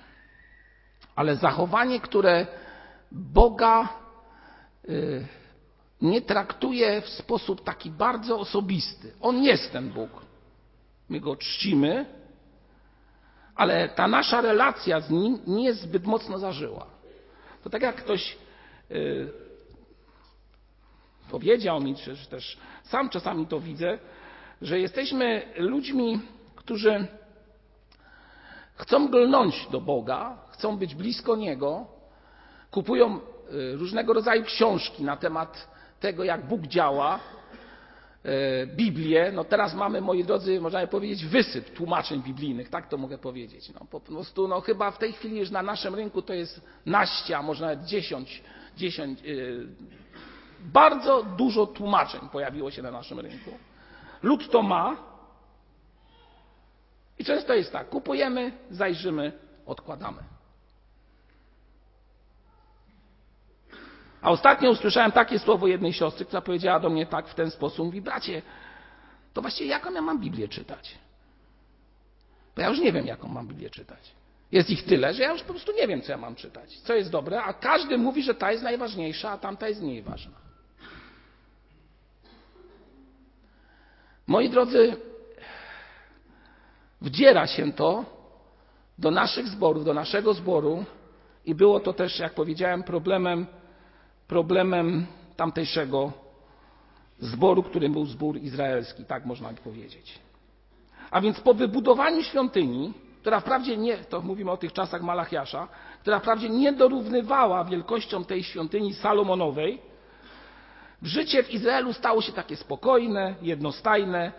ale 1.15 1.35
zachowanie, 1.35 1.99
które 1.99 2.47
Boga 3.11 3.89
y, 4.89 5.25
nie 6.01 6.21
traktuje 6.21 7.01
w 7.01 7.09
sposób 7.09 7.63
taki 7.63 7.89
bardzo 7.89 8.39
osobisty. 8.39 9.13
On 9.21 9.43
jest 9.43 9.71
ten 9.71 9.89
Bóg. 9.89 10.09
My 11.09 11.19
go 11.19 11.35
czcimy, 11.35 12.05
ale 13.55 13.89
ta 13.89 14.07
nasza 14.07 14.41
relacja 14.41 14.99
z 14.99 15.09
nim 15.09 15.39
nie 15.47 15.63
jest 15.63 15.81
zbyt 15.81 16.05
mocno 16.05 16.39
zażyła. 16.39 16.85
To 17.63 17.69
tak 17.69 17.81
jak 17.81 17.95
ktoś 17.95 18.37
yy, 18.89 19.44
powiedział 21.31 21.81
mi, 21.81 21.95
czy 21.95 22.29
też 22.29 22.57
sam 22.83 23.09
czasami 23.09 23.47
to 23.47 23.59
widzę, 23.59 23.99
że 24.61 24.79
jesteśmy 24.79 25.41
ludźmi, 25.57 26.19
którzy 26.55 27.07
chcą 28.75 29.07
glnąć 29.07 29.67
do 29.71 29.81
Boga, 29.81 30.37
chcą 30.51 30.77
być 30.77 30.95
blisko 30.95 31.35
Niego, 31.35 31.87
kupują 32.71 33.17
y, 33.17 33.75
różnego 33.75 34.13
rodzaju 34.13 34.43
książki 34.43 35.03
na 35.03 35.17
temat 35.17 35.75
tego, 35.99 36.23
jak 36.23 36.47
Bóg 36.47 36.61
działa, 36.61 37.19
E, 38.25 38.67
Biblię, 38.67 39.31
no 39.31 39.43
teraz 39.43 39.75
mamy, 39.75 40.01
moi 40.01 40.23
drodzy, 40.23 40.61
można 40.61 40.87
powiedzieć, 40.87 41.25
wysyp 41.25 41.69
tłumaczeń 41.69 42.23
biblijnych, 42.23 42.69
tak 42.69 42.89
to 42.89 42.97
mogę 42.97 43.17
powiedzieć. 43.17 43.69
No, 43.73 43.85
po 43.91 43.99
prostu, 43.99 44.47
no 44.47 44.61
chyba 44.61 44.91
w 44.91 44.97
tej 44.97 45.13
chwili 45.13 45.39
już 45.39 45.51
na 45.51 45.61
naszym 45.61 45.95
rynku 45.95 46.21
to 46.21 46.33
jest 46.33 46.61
naście, 46.85 47.37
a 47.37 47.41
może 47.41 47.65
nawet 47.65 47.85
dziesięć, 47.85 48.43
dziesięć 48.77 49.21
yy, 49.21 49.67
bardzo 50.59 51.23
dużo 51.23 51.65
tłumaczeń 51.65 52.21
pojawiło 52.31 52.71
się 52.71 52.81
na 52.81 52.91
naszym 52.91 53.19
rynku. 53.19 53.51
Lud 54.23 54.49
to 54.51 54.61
ma 54.61 54.95
i 57.19 57.25
często 57.25 57.53
jest 57.53 57.71
tak, 57.71 57.89
kupujemy, 57.89 58.51
zajrzymy, 58.69 59.31
odkładamy. 59.65 60.23
A 64.21 64.29
ostatnio 64.29 64.69
usłyszałem 64.71 65.11
takie 65.11 65.39
słowo 65.39 65.67
jednej 65.67 65.93
siostry, 65.93 66.25
która 66.25 66.41
powiedziała 66.41 66.79
do 66.79 66.89
mnie 66.89 67.05
tak 67.05 67.27
w 67.27 67.35
ten 67.35 67.51
sposób. 67.51 67.85
Mówi, 67.85 68.01
bracie, 68.01 68.41
to 69.33 69.41
właściwie 69.41 69.69
jaką 69.69 69.93
ja 69.93 70.01
mam 70.01 70.19
Biblię 70.19 70.47
czytać? 70.47 70.97
Bo 72.55 72.61
ja 72.61 72.69
już 72.69 72.79
nie 72.79 72.91
wiem, 72.93 73.05
jaką 73.05 73.27
mam 73.27 73.47
Biblię 73.47 73.69
czytać. 73.69 74.11
Jest 74.51 74.69
ich 74.69 74.85
tyle, 74.85 75.13
że 75.13 75.23
ja 75.23 75.31
już 75.31 75.43
po 75.43 75.53
prostu 75.53 75.71
nie 75.71 75.87
wiem, 75.87 76.01
co 76.01 76.11
ja 76.11 76.17
mam 76.17 76.35
czytać. 76.35 76.79
Co 76.79 76.93
jest 76.93 77.11
dobre, 77.11 77.43
a 77.43 77.53
każdy 77.53 77.97
mówi, 77.97 78.23
że 78.23 78.35
ta 78.35 78.51
jest 78.51 78.63
najważniejsza, 78.63 79.31
a 79.31 79.37
tamta 79.37 79.67
jest 79.67 79.81
mniej 79.81 80.01
ważna. 80.01 80.44
Moi 84.27 84.49
drodzy, 84.49 84.95
wdziera 87.01 87.47
się 87.47 87.73
to 87.73 88.05
do 88.97 89.11
naszych 89.11 89.47
zborów, 89.47 89.85
do 89.85 89.93
naszego 89.93 90.33
zboru 90.33 90.85
i 91.45 91.55
było 91.55 91.79
to 91.79 91.93
też, 91.93 92.19
jak 92.19 92.33
powiedziałem, 92.33 92.83
problemem 92.83 93.45
problemem 94.27 95.05
tamtejszego 95.35 96.11
zboru, 97.19 97.63
którym 97.63 97.91
był 97.93 98.05
zbór 98.05 98.37
izraelski, 98.37 99.05
tak 99.05 99.25
można 99.25 99.49
by 99.49 99.61
powiedzieć. 99.61 100.19
A 101.11 101.21
więc 101.21 101.39
po 101.39 101.53
wybudowaniu 101.53 102.23
świątyni, 102.23 102.93
która 103.21 103.39
wprawdzie 103.39 103.77
nie, 103.77 103.97
to 103.97 104.21
mówimy 104.21 104.51
o 104.51 104.57
tych 104.57 104.73
czasach 104.73 105.01
Malachiasza, 105.01 105.67
która 106.01 106.19
wprawdzie 106.19 106.49
nie 106.49 106.73
dorównywała 106.73 107.63
wielkością 107.63 108.25
tej 108.25 108.43
świątyni 108.43 108.93
Salomonowej, 108.93 109.81
życie 111.03 111.43
w 111.43 111.53
Izraelu 111.53 111.93
stało 111.93 112.21
się 112.21 112.31
takie 112.31 112.55
spokojne, 112.55 113.35
jednostajne 113.41 114.31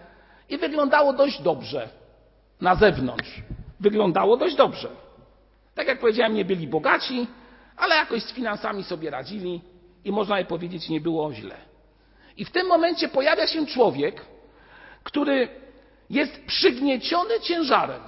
i 0.49 0.59
wyglądało 0.59 1.13
dość 1.13 1.43
dobrze 1.43 1.89
na 2.61 2.75
zewnątrz. 2.75 3.43
Wyglądało 3.81 4.37
dość 4.37 4.57
dobrze. 4.57 4.89
Tak 5.75 5.87
jak 5.87 5.99
powiedziałem, 5.99 6.35
nie 6.35 6.45
byli 6.45 6.69
bogaci, 6.69 7.27
ale 7.77 7.95
jakoś 7.95 8.23
z 8.23 8.33
finansami 8.33 8.85
sobie 8.85 9.11
radzili, 9.11 9.61
i 10.07 10.13
można 10.13 10.39
je 10.39 10.45
powiedzieć, 10.45 10.89
nie 10.89 11.01
było 11.01 11.35
źle. 11.35 11.57
I 12.37 12.45
w 12.45 12.51
tym 12.51 12.67
momencie 12.67 13.09
pojawia 13.09 13.47
się 13.47 13.67
człowiek, 13.67 14.25
który 15.03 15.49
jest 16.11 16.45
przygnieciony 16.47 17.41
ciężarem. 17.41 18.01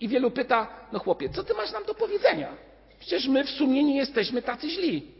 I 0.00 0.08
wielu 0.08 0.30
pyta, 0.30 0.66
no 0.92 0.98
chłopie, 0.98 1.28
co 1.28 1.44
ty 1.44 1.54
masz 1.54 1.72
nam 1.72 1.84
do 1.84 1.94
powiedzenia? 1.94 2.48
Przecież 3.00 3.28
my 3.28 3.44
w 3.44 3.50
sumie 3.50 3.84
nie 3.84 3.96
jesteśmy 3.96 4.42
tacy 4.42 4.70
źli. 4.70 5.17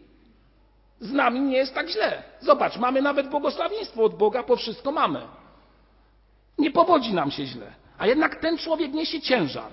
Z 1.00 1.12
nami 1.12 1.40
nie 1.40 1.57
jest 1.57 1.75
tak 1.75 1.88
źle. 1.88 2.23
Zobacz, 2.40 2.76
mamy 2.76 3.02
nawet 3.02 3.28
błogosławieństwo 3.28 4.05
od 4.05 4.14
Boga, 4.14 4.43
po 4.43 4.57
wszystko 4.57 4.93
mamy. 4.93 5.21
Nie 6.59 6.71
powodzi 6.71 7.14
nam 7.14 7.31
się 7.31 7.47
źle. 7.47 7.73
A 7.99 8.07
jednak 8.07 8.37
ten 8.37 8.59
człowiek 8.59 8.93
niesie 8.93 9.21
ciężar. 9.21 9.73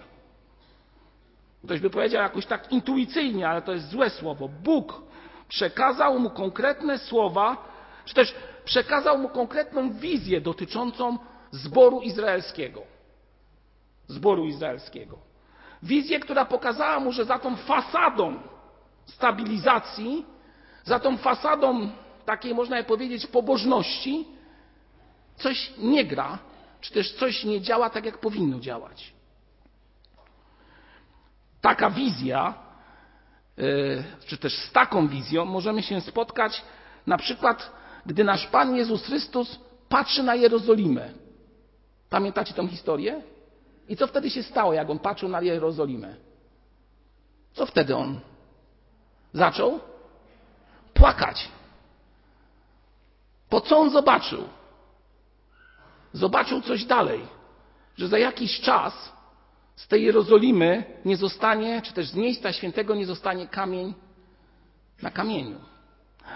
Ktoś 1.66 1.80
by 1.80 1.90
powiedział 1.90 2.24
jakoś 2.24 2.46
tak 2.46 2.72
intuicyjnie, 2.72 3.50
ale 3.50 3.62
to 3.62 3.74
jest 3.74 3.90
złe 3.90 4.10
słowo. 4.10 4.50
Bóg 4.64 5.02
przekazał 5.48 6.20
mu 6.20 6.30
konkretne 6.30 6.98
słowa, 6.98 7.58
czy 8.06 8.14
też 8.14 8.36
przekazał 8.66 9.18
mu 9.18 9.30
konkretną 9.30 9.94
wizję 9.94 10.42
dotyczącą 10.42 11.18
zboru 11.52 12.02
izraelskiego. 12.02 12.82
Zboru 14.08 14.46
izraelskiego. 14.46 15.18
Wizję, 15.84 16.20
która 16.20 16.46
pokazała 16.46 17.00
mu, 17.00 17.12
że 17.12 17.26
za 17.26 17.40
tą 17.40 17.56
fasadą 17.56 18.40
stabilizacji, 19.06 20.26
za 20.86 21.00
tą 21.00 21.18
fasadą 21.18 21.90
takiej, 22.26 22.56
można 22.56 22.84
powiedzieć, 22.84 23.28
pobożności, 23.28 24.28
coś 25.36 25.74
nie 25.78 26.06
gra, 26.06 26.40
czy 26.82 26.94
też 26.94 27.14
coś 27.14 27.44
nie 27.44 27.62
działa 27.62 27.90
tak, 27.90 28.06
jak 28.06 28.18
powinno 28.18 28.60
działać. 28.60 29.14
Taka 31.62 31.90
wizja 31.90 32.54
czy 34.26 34.38
też 34.38 34.54
z 34.54 34.72
taką 34.72 35.08
wizją 35.08 35.46
możemy 35.46 35.84
się 35.84 36.02
spotkać 36.02 36.62
na 37.08 37.18
przykład, 37.18 37.72
gdy 38.06 38.24
nasz 38.24 38.48
Pan 38.48 38.76
Jezus 38.76 39.06
Chrystus 39.06 39.60
patrzy 39.90 40.24
na 40.24 40.36
Jerozolimę. 40.36 41.10
Pamiętacie 42.10 42.54
tą 42.54 42.68
historię? 42.68 43.22
I 43.90 43.98
co 43.98 44.08
wtedy 44.08 44.30
się 44.30 44.44
stało, 44.44 44.74
jak 44.74 44.90
on 44.90 45.00
patrzył 45.00 45.30
na 45.30 45.42
Jerozolimę? 45.42 46.16
Co 47.54 47.66
wtedy 47.66 47.96
on 47.96 48.20
zaczął? 49.34 49.80
Płakać. 50.96 51.48
Po 53.50 53.62
co 53.62 53.78
on 53.78 53.90
zobaczył? 53.90 54.44
Zobaczył 56.14 56.62
coś 56.62 56.86
dalej, 56.86 57.22
że 57.98 58.08
za 58.08 58.18
jakiś 58.18 58.62
czas 58.62 59.14
z 59.76 59.88
tej 59.88 60.04
Jerozolimy 60.04 60.84
nie 61.06 61.18
zostanie, 61.18 61.82
czy 61.82 61.94
też 61.94 62.10
z 62.10 62.16
miejsca 62.16 62.54
świętego 62.54 62.96
nie 62.96 63.06
zostanie 63.06 63.48
kamień 63.48 63.94
na 65.02 65.12
kamieniu. 65.12 65.58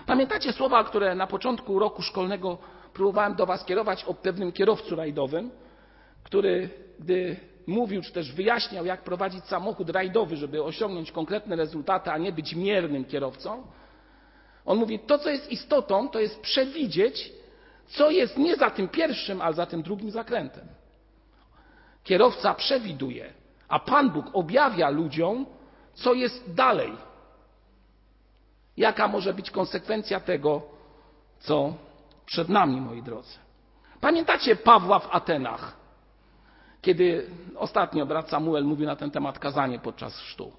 Pamiętacie 0.06 0.54
słowa, 0.54 0.84
które 0.84 1.16
na 1.16 1.28
początku 1.28 1.80
roku 1.80 2.02
szkolnego 2.02 2.58
próbowałem 2.94 3.36
do 3.36 3.46
Was 3.46 3.66
kierować 3.66 4.04
o 4.04 4.14
pewnym 4.14 4.52
kierowcu 4.52 4.96
rajdowym, 4.96 5.52
który, 6.24 6.70
gdy 7.00 7.36
mówił, 7.68 8.02
czy 8.02 8.12
też 8.12 8.34
wyjaśniał, 8.34 8.86
jak 8.86 9.04
prowadzić 9.04 9.46
samochód 9.46 9.90
rajdowy, 9.90 10.38
żeby 10.38 10.64
osiągnąć 10.64 11.12
konkretne 11.12 11.56
rezultaty, 11.56 12.12
a 12.12 12.18
nie 12.18 12.32
być 12.32 12.56
miernym 12.56 13.06
kierowcą, 13.06 13.64
on 14.70 14.78
mówi, 14.78 15.00
to 15.00 15.18
co 15.18 15.30
jest 15.30 15.52
istotą, 15.52 16.10
to 16.10 16.20
jest 16.20 16.42
przewidzieć, 16.42 17.32
co 17.88 18.12
jest 18.12 18.38
nie 18.38 18.56
za 18.56 18.70
tym 18.70 18.88
pierwszym, 18.88 19.42
ale 19.42 19.54
za 19.54 19.66
tym 19.66 19.84
drugim 19.84 20.12
zakrętem. 20.12 20.68
Kierowca 22.04 22.54
przewiduje, 22.54 23.34
a 23.68 23.80
Pan 23.80 24.10
Bóg 24.10 24.26
objawia 24.34 24.90
ludziom, 24.90 25.46
co 25.94 26.14
jest 26.14 26.54
dalej. 26.54 26.92
Jaka 28.78 29.08
może 29.08 29.34
być 29.34 29.52
konsekwencja 29.52 30.20
tego, 30.20 30.62
co 31.40 31.74
przed 32.26 32.50
nami, 32.50 32.82
moi 32.82 33.04
drodzy. 33.04 33.38
Pamiętacie 34.02 34.56
Pawła 34.56 35.00
w 35.00 35.16
Atenach, 35.16 35.78
kiedy 36.82 37.30
ostatnio 37.56 38.06
brat 38.06 38.30
Samuel 38.30 38.64
mówił 38.64 38.86
na 38.86 38.96
ten 38.96 39.12
temat 39.12 39.40
kazanie 39.40 39.80
podczas 39.80 40.18
chrztu. 40.18 40.52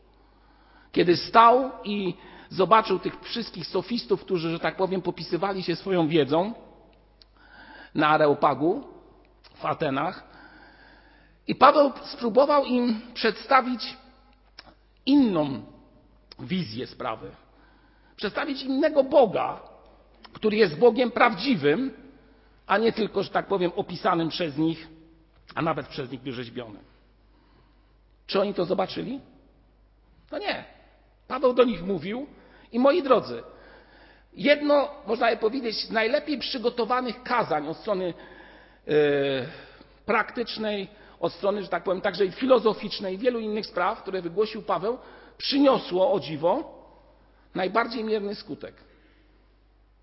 Kiedy 0.93 1.17
stał 1.17 1.71
i 1.85 2.15
zobaczył 2.51 2.99
tych 2.99 3.21
wszystkich 3.21 3.67
sofistów, 3.67 4.21
którzy, 4.21 4.51
że 4.51 4.59
tak 4.59 4.77
powiem, 4.77 5.03
popisywali 5.03 5.63
się 5.63 5.77
swoją 5.77 6.09
wiedzą 6.09 6.55
na 7.95 8.09
Areopagu 8.09 8.85
w 9.55 9.65
Atenach, 9.65 10.31
i 11.51 11.55
Paweł 11.55 11.93
spróbował 12.05 12.65
im 12.65 13.01
przedstawić 13.15 13.97
inną 15.07 15.63
wizję 16.39 16.87
sprawy. 16.87 17.31
Przedstawić 18.17 18.63
innego 18.63 19.05
Boga, 19.05 19.61
który 20.33 20.57
jest 20.57 20.79
Bogiem 20.79 21.11
prawdziwym, 21.11 21.93
a 22.67 22.79
nie 22.79 22.93
tylko, 22.93 23.23
że 23.23 23.31
tak 23.31 23.47
powiem, 23.47 23.73
opisanym 23.77 24.29
przez 24.29 24.59
nich, 24.59 24.89
a 25.55 25.63
nawet 25.63 25.89
przez 25.89 26.11
nich 26.11 26.21
wyrzeźbionym. 26.21 26.83
Czy 28.27 28.41
oni 28.41 28.55
to 28.55 28.65
zobaczyli? 28.65 29.21
No 30.33 30.39
nie. 30.39 30.65
Paweł 31.29 31.53
do 31.53 31.65
nich 31.65 31.83
mówił 31.83 32.27
i 32.73 32.79
moi 32.79 33.03
drodzy, 33.03 33.43
jedno, 34.33 34.89
można 35.07 35.31
by 35.31 35.37
powiedzieć, 35.37 35.77
z 35.77 35.91
najlepiej 35.91 36.39
przygotowanych 36.39 37.23
kazań 37.23 37.69
od 37.69 37.77
strony 37.77 38.15
yy, 38.87 38.95
praktycznej, 40.07 40.89
od 41.21 41.33
strony, 41.33 41.63
że 41.63 41.69
tak 41.69 41.85
powiem, 41.85 42.01
także 42.01 42.25
i 42.25 42.31
filozoficznej, 42.31 43.19
wielu 43.19 43.41
innych 43.41 43.67
spraw, 43.67 44.03
które 44.03 44.23
wygłosił 44.23 44.63
Paweł, 44.63 44.99
przyniosło, 45.39 46.13
o 46.13 46.21
dziwo, 46.21 46.81
najbardziej 47.55 48.05
mierny 48.05 48.35
skutek. 48.35 48.75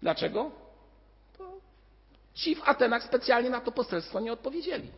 Dlaczego? 0.01 0.51
Bo 1.37 1.45
ci 2.33 2.55
w 2.55 2.69
Atenach 2.69 3.03
specjalnie 3.03 3.49
na 3.49 3.61
to 3.61 3.71
poselstwo 3.71 4.19
nie 4.19 4.33
odpowiedzieli. 4.33 4.91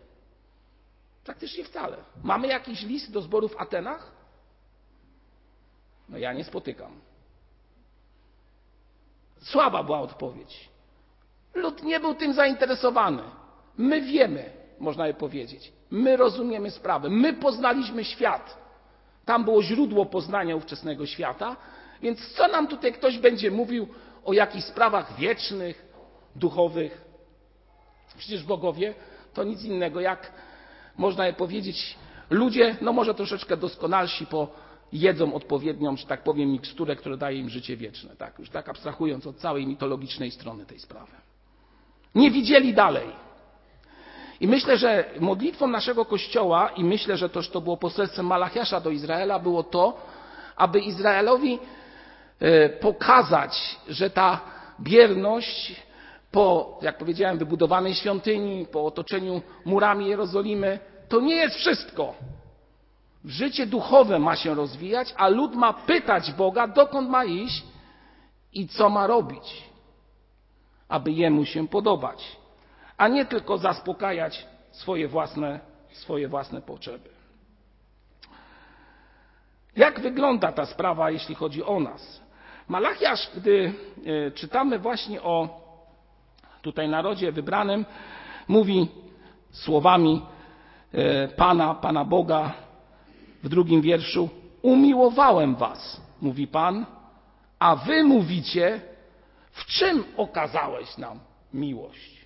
Praktycznie 1.24 1.63
wcale. 1.63 1.98
Mamy 2.24 2.48
jakiś 2.48 2.84
list 2.84 3.12
do 3.12 3.22
zboru 3.22 3.48
w 3.48 3.62
Atenach? 3.62 4.12
No 6.10 6.17
ja 6.17 6.34
nie 6.34 6.44
spotykam. 6.44 7.09
Słaba 9.41 9.84
była 9.84 9.99
odpowiedź. 9.99 10.69
Lud 11.56 11.84
nie 11.84 11.99
był 11.99 12.13
tym 12.13 12.34
zainteresowany. 12.34 13.23
My 13.78 14.02
wiemy, 14.02 14.49
można 14.80 15.04
by 15.04 15.13
powiedzieć. 15.13 15.71
My 15.91 16.17
rozumiemy 16.17 16.71
sprawę. 16.71 17.10
My 17.10 17.34
poznaliśmy 17.34 18.06
świat. 18.06 18.58
Tam 19.25 19.43
było 19.43 19.63
źródło 19.63 20.06
poznania 20.06 20.56
ówczesnego 20.56 21.06
świata. 21.06 21.56
Więc 22.02 22.34
co 22.34 22.47
nam 22.47 22.67
tutaj 22.67 22.93
ktoś 22.93 23.17
będzie 23.17 23.52
mówił 23.52 23.88
o 24.25 24.34
jakichś 24.34 24.65
sprawach 24.65 25.15
wiecznych, 25.15 25.86
duchowych? 26.36 27.02
Przecież 28.17 28.43
bogowie 28.43 28.93
to 29.34 29.43
nic 29.43 29.63
innego 29.63 29.99
jak, 29.99 30.32
można 30.97 31.23
by 31.23 31.34
powiedzieć, 31.34 31.97
ludzie, 32.30 32.75
no 32.82 32.93
może 32.93 33.13
troszeczkę 33.13 33.58
doskonalsi, 33.58 34.25
po 34.25 34.47
jedzą 34.93 35.34
odpowiednią, 35.34 35.97
że 35.97 36.08
tak 36.08 36.23
powiem, 36.23 36.52
miksturę, 36.52 36.95
która 36.95 37.17
daje 37.17 37.39
im 37.39 37.49
życie 37.49 37.78
wieczne. 37.78 38.15
Tak, 38.15 38.39
już 38.39 38.49
tak 38.49 38.69
abstrahując 38.69 39.28
od 39.28 39.38
całej 39.38 39.67
mitologicznej 39.67 40.32
strony 40.32 40.65
tej 40.65 40.80
sprawy. 40.80 41.12
Nie 42.15 42.32
widzieli 42.32 42.73
dalej. 42.73 43.08
I 44.41 44.47
myślę, 44.47 44.78
że 44.78 45.06
modlitwą 45.19 45.67
naszego 45.67 46.06
Kościoła, 46.06 46.69
i 46.69 46.84
myślę, 46.84 47.17
że 47.17 47.30
też 47.30 47.49
to 47.49 47.62
było 47.62 47.78
poselstwem 47.78 48.25
Malachiasza 48.25 48.80
do 48.80 48.89
Izraela, 48.89 49.39
było 49.39 49.63
to, 49.63 49.97
aby 50.56 50.80
Izraelowi 50.80 51.60
e, 52.39 52.69
pokazać, 52.69 53.78
że 53.88 54.10
ta 54.10 54.41
bierność 54.80 55.75
po, 56.32 56.78
jak 56.82 56.97
powiedziałem, 56.97 57.38
wybudowanej 57.38 57.95
świątyni, 57.95 58.65
po 58.71 58.86
otoczeniu 58.86 59.41
murami 59.65 60.08
Jerozolimy, 60.08 60.80
to 61.10 61.21
nie 61.21 61.36
jest 61.36 61.56
wszystko. 61.56 62.13
Życie 63.26 63.66
duchowe 63.66 64.20
ma 64.20 64.36
się 64.36 64.56
rozwijać, 64.56 65.14
a 65.18 65.28
lud 65.28 65.56
ma 65.56 65.74
pytać 65.74 66.32
Boga, 66.32 66.68
dokąd 66.68 67.10
ma 67.10 67.26
iść 67.26 67.64
i 68.54 68.68
co 68.68 68.90
ma 68.90 69.08
robić, 69.08 69.64
aby 70.88 71.12
jemu 71.12 71.46
się 71.46 71.68
podobać 71.68 72.40
a 73.00 73.08
nie 73.08 73.26
tylko 73.26 73.58
zaspokajać 73.58 74.48
swoje 74.72 75.08
własne, 75.08 75.60
swoje 75.92 76.28
własne 76.28 76.62
potrzeby. 76.62 77.10
Jak 79.76 80.00
wygląda 80.00 80.52
ta 80.52 80.66
sprawa, 80.66 81.12
jeśli 81.12 81.36
chodzi 81.36 81.64
o 81.64 81.80
nas? 81.80 82.22
Malachiasz, 82.68 83.32
gdy 83.36 83.74
e, 84.28 84.32
czytamy 84.32 84.80
właśnie 84.80 85.22
o 85.22 85.62
tutaj 86.62 86.90
narodzie 86.90 87.32
wybranym, 87.32 87.86
mówi 88.48 88.88
słowami 89.52 90.22
e, 90.94 91.28
Pana, 91.28 91.76
Pana 91.76 92.06
Boga 92.06 92.54
w 93.43 93.49
drugim 93.49 93.82
wierszu: 93.82 94.30
Umiłowałem 94.62 95.56
Was, 95.56 96.02
mówi 96.21 96.47
Pan, 96.47 96.86
a 97.60 97.75
Wy 97.75 98.04
mówicie, 98.04 98.82
w 99.52 99.65
czym 99.65 100.04
okazałeś 100.17 100.97
nam 100.97 101.19
miłość? 101.54 102.19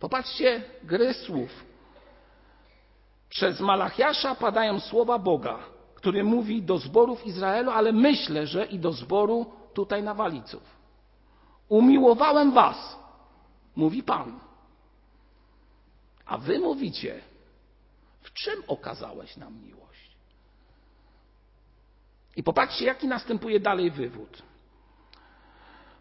Popatrzcie, 0.00 0.62
gry 0.84 1.14
słów. 1.14 1.64
Przez 3.28 3.60
Malachiasza 3.60 4.34
padają 4.34 4.80
słowa 4.80 5.18
Boga, 5.18 5.58
który 5.94 6.24
mówi 6.24 6.62
do 6.62 6.78
zborów 6.78 7.26
Izraelu, 7.26 7.70
ale 7.70 7.92
myślę, 7.92 8.46
że 8.46 8.64
i 8.64 8.78
do 8.78 8.92
zboru 8.92 9.46
tutaj 9.74 10.02
na 10.02 10.14
Waliców. 10.14 10.62
Umiłowałem 11.68 12.52
was, 12.52 12.98
mówi 13.76 14.02
Pan. 14.02 14.40
A 16.26 16.38
wy 16.38 16.58
mówicie, 16.58 17.20
w 18.28 18.32
czym 18.32 18.62
okazałeś 18.66 19.36
nam 19.36 19.62
miłość? 19.64 20.10
I 22.36 22.42
popatrzcie, 22.42 22.84
jaki 22.84 23.08
następuje 23.08 23.60
dalej 23.60 23.90
wywód. 23.90 24.42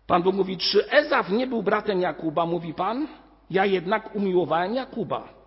Pan 0.07 0.23
Bóg 0.23 0.35
mówi, 0.35 0.57
czy 0.57 0.89
Ezaw 0.91 1.29
nie 1.29 1.47
był 1.47 1.63
bratem 1.63 2.01
Jakuba, 2.01 2.45
mówi 2.45 2.73
Pan? 2.73 3.07
Ja 3.49 3.65
jednak 3.65 4.15
umiłowałem 4.15 4.75
Jakuba. 4.75 5.37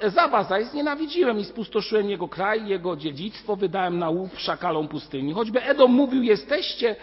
Ezawa 0.00 0.44
zaś 0.44 0.64
znienawidziłem 0.66 1.38
i 1.38 1.44
spustoszyłem 1.44 2.10
jego 2.10 2.28
kraj, 2.28 2.66
jego 2.66 2.96
dziedzictwo, 2.96 3.56
wydałem 3.56 3.98
na 3.98 4.10
łów 4.10 4.40
szakalom 4.40 4.88
pustyni. 4.88 5.32
Choćby 5.32 5.62
Edom 5.62 5.92
mówił, 5.92 6.22
jesteście, 6.22 6.96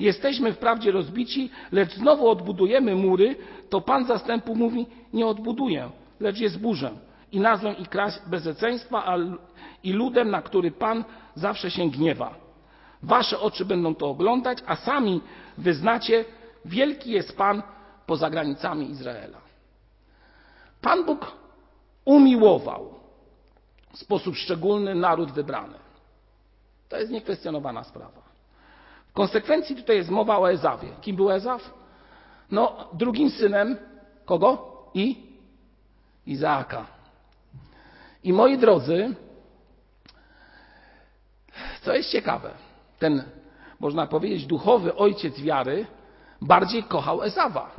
jesteśmy 0.00 0.52
wprawdzie 0.52 0.90
rozbici, 0.90 1.50
lecz 1.72 1.94
znowu 1.94 2.28
odbudujemy 2.28 2.94
mury, 2.94 3.36
to 3.70 3.80
Pan 3.80 4.04
zastępu 4.04 4.54
mówi, 4.54 4.86
nie 5.12 5.26
odbuduję, 5.26 5.90
lecz 6.20 6.38
je 6.38 6.48
zburzę. 6.48 6.90
I 7.32 7.40
nazwę 7.40 7.72
ich 7.72 7.88
kraj 7.88 8.10
bezeceństwa 8.26 9.16
i 9.82 9.92
ludem, 9.92 10.30
na 10.30 10.42
który 10.42 10.70
Pan 10.70 11.04
zawsze 11.34 11.70
się 11.70 11.90
gniewa. 11.90 12.34
Wasze 13.02 13.40
oczy 13.40 13.64
będą 13.64 13.94
to 13.94 14.08
oglądać, 14.08 14.58
a 14.66 14.76
sami 14.76 15.20
wyznacie, 15.58 16.24
wielki 16.64 17.10
jest 17.10 17.36
Pan 17.36 17.62
poza 18.06 18.30
granicami 18.30 18.90
Izraela. 18.90 19.38
Pan 20.80 21.04
Bóg 21.04 21.32
umiłował 22.04 22.94
w 23.92 23.98
sposób 23.98 24.36
szczególny 24.36 24.94
naród 24.94 25.32
wybrany. 25.32 25.78
To 26.88 26.96
jest 26.96 27.12
niekwestionowana 27.12 27.84
sprawa. 27.84 28.22
W 29.08 29.12
konsekwencji 29.12 29.76
tutaj 29.76 29.96
jest 29.96 30.10
mowa 30.10 30.38
o 30.38 30.50
Ezawie. 30.50 30.88
Kim 31.00 31.16
był 31.16 31.30
Ezaw? 31.30 31.74
No, 32.50 32.88
drugim 32.92 33.30
synem 33.30 33.76
kogo? 34.24 34.76
I? 34.94 35.26
Izaaka. 36.26 36.95
I 38.26 38.32
moi 38.32 38.58
drodzy, 38.58 39.14
co 41.82 41.94
jest 41.94 42.10
ciekawe, 42.10 42.50
ten, 42.98 43.24
można 43.80 44.06
powiedzieć, 44.06 44.46
duchowy 44.46 44.94
ojciec 44.94 45.40
wiary 45.40 45.86
bardziej 46.40 46.82
kochał 46.82 47.22
Ezawa. 47.22 47.70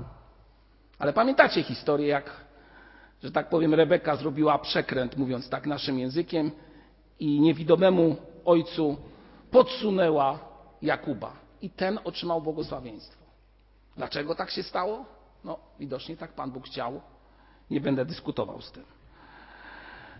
Ale 0.99 1.13
pamiętacie 1.13 1.63
historię, 1.63 2.07
jak, 2.07 2.31
że 3.23 3.31
tak 3.31 3.49
powiem, 3.49 3.73
Rebeka 3.73 4.15
zrobiła 4.15 4.59
przekręt, 4.59 5.17
mówiąc 5.17 5.49
tak 5.49 5.67
naszym 5.67 5.99
językiem, 5.99 6.51
i 7.19 7.41
niewidomemu 7.41 8.15
ojcu 8.45 8.97
podsunęła 9.51 10.39
Jakuba. 10.81 11.33
I 11.61 11.69
ten 11.69 11.99
otrzymał 12.03 12.41
błogosławieństwo. 12.41 13.25
Dlaczego 13.97 14.35
tak 14.35 14.49
się 14.49 14.63
stało? 14.63 15.05
No, 15.43 15.59
widocznie 15.79 16.17
tak 16.17 16.33
Pan 16.33 16.51
Bóg 16.51 16.65
chciał. 16.65 17.01
Nie 17.69 17.81
będę 17.81 18.05
dyskutował 18.05 18.61
z 18.61 18.71
tym. 18.71 18.96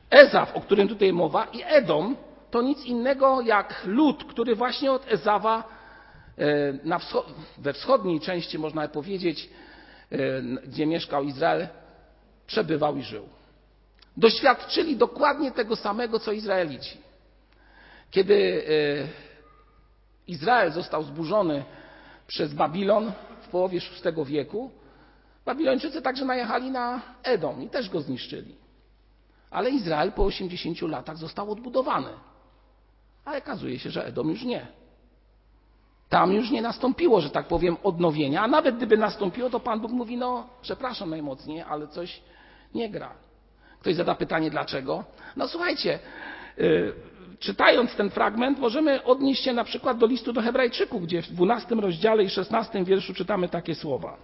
Ezaf, 0.10 0.56
o 0.56 0.62
którym 0.62 0.88
tutaj 0.88 1.14
mowa, 1.14 1.46
i 1.46 1.64
Edom 1.66 2.16
to 2.52 2.62
nic 2.62 2.86
innego 2.86 3.42
jak 3.42 3.82
lud, 3.86 4.24
który 4.24 4.56
właśnie 4.56 4.92
od 4.92 5.12
Ezawa 5.12 5.64
e, 6.38 7.00
wschod 7.00 7.28
we 7.58 7.74
wschodniej 7.74 8.20
części, 8.20 8.60
można 8.60 8.88
powiedzieć, 8.88 9.50
e, 10.12 10.18
gdzie 10.68 10.86
mieszkał 10.86 11.24
Izrael, 11.24 11.68
przebywał 12.48 12.98
i 12.98 13.04
żył. 13.04 13.30
Doświadczyli 14.18 14.96
dokładnie 14.96 15.52
tego 15.52 15.76
samego, 15.76 16.20
co 16.20 16.32
Izraelici. 16.32 16.98
Kiedy 18.12 18.64
e, 18.70 19.08
Izrael 20.28 20.72
został 20.72 21.04
zburzony 21.04 21.64
przez 22.28 22.54
Babilon 22.54 23.12
w 23.42 23.48
połowie 23.48 23.80
VI 23.80 24.26
wieku, 24.26 24.72
Babilończycy 25.46 26.02
także 26.02 26.26
najechali 26.26 26.72
na 26.72 27.02
Edom 27.24 27.64
i 27.64 27.70
też 27.70 27.90
go 27.90 28.02
zniszczyli. 28.02 28.56
Ale 29.52 29.70
Izrael 29.70 30.12
po 30.12 30.26
80 30.26 30.82
latach 30.82 31.18
został 31.18 31.52
odbudowany. 31.52 32.10
Ale 33.26 33.38
okazuje 33.38 33.80
się, 33.80 33.90
że 33.90 34.06
Edom 34.06 34.30
już 34.30 34.44
nie. 34.44 34.68
Tam 36.10 36.34
już 36.34 36.52
nie 36.52 36.62
nastąpiło, 36.62 37.22
że 37.22 37.30
tak 37.30 37.48
powiem, 37.48 37.78
odnowienia, 37.84 38.42
a 38.42 38.48
nawet 38.48 38.78
gdyby 38.78 38.98
nastąpiło, 38.98 39.50
to 39.50 39.60
Pan 39.60 39.80
Bóg 39.80 39.92
mówi, 39.92 40.18
no 40.18 40.48
przepraszam 40.62 41.10
najmocniej, 41.10 41.62
ale 41.62 41.88
coś 41.88 42.22
nie 42.76 42.90
gra. 42.90 43.12
Ktoś 43.80 43.96
zada 43.96 44.16
pytanie, 44.16 44.52
dlaczego? 44.52 45.04
No 45.36 45.48
słuchajcie, 45.48 46.00
yy, 46.58 46.94
czytając 47.40 47.96
ten 47.96 48.10
fragment, 48.10 48.60
możemy 48.60 49.04
odnieść 49.04 49.44
się 49.44 49.54
na 49.54 49.64
przykład 49.64 49.98
do 49.98 50.06
listu 50.06 50.34
do 50.34 50.42
Hebrajczyków, 50.42 51.04
gdzie 51.04 51.22
w 51.22 51.28
12 51.28 51.76
rozdziale 51.76 52.24
i 52.24 52.30
16 52.30 52.84
wierszu 52.84 53.14
czytamy 53.14 53.50
takie 53.50 53.76
słowa. 53.76 54.18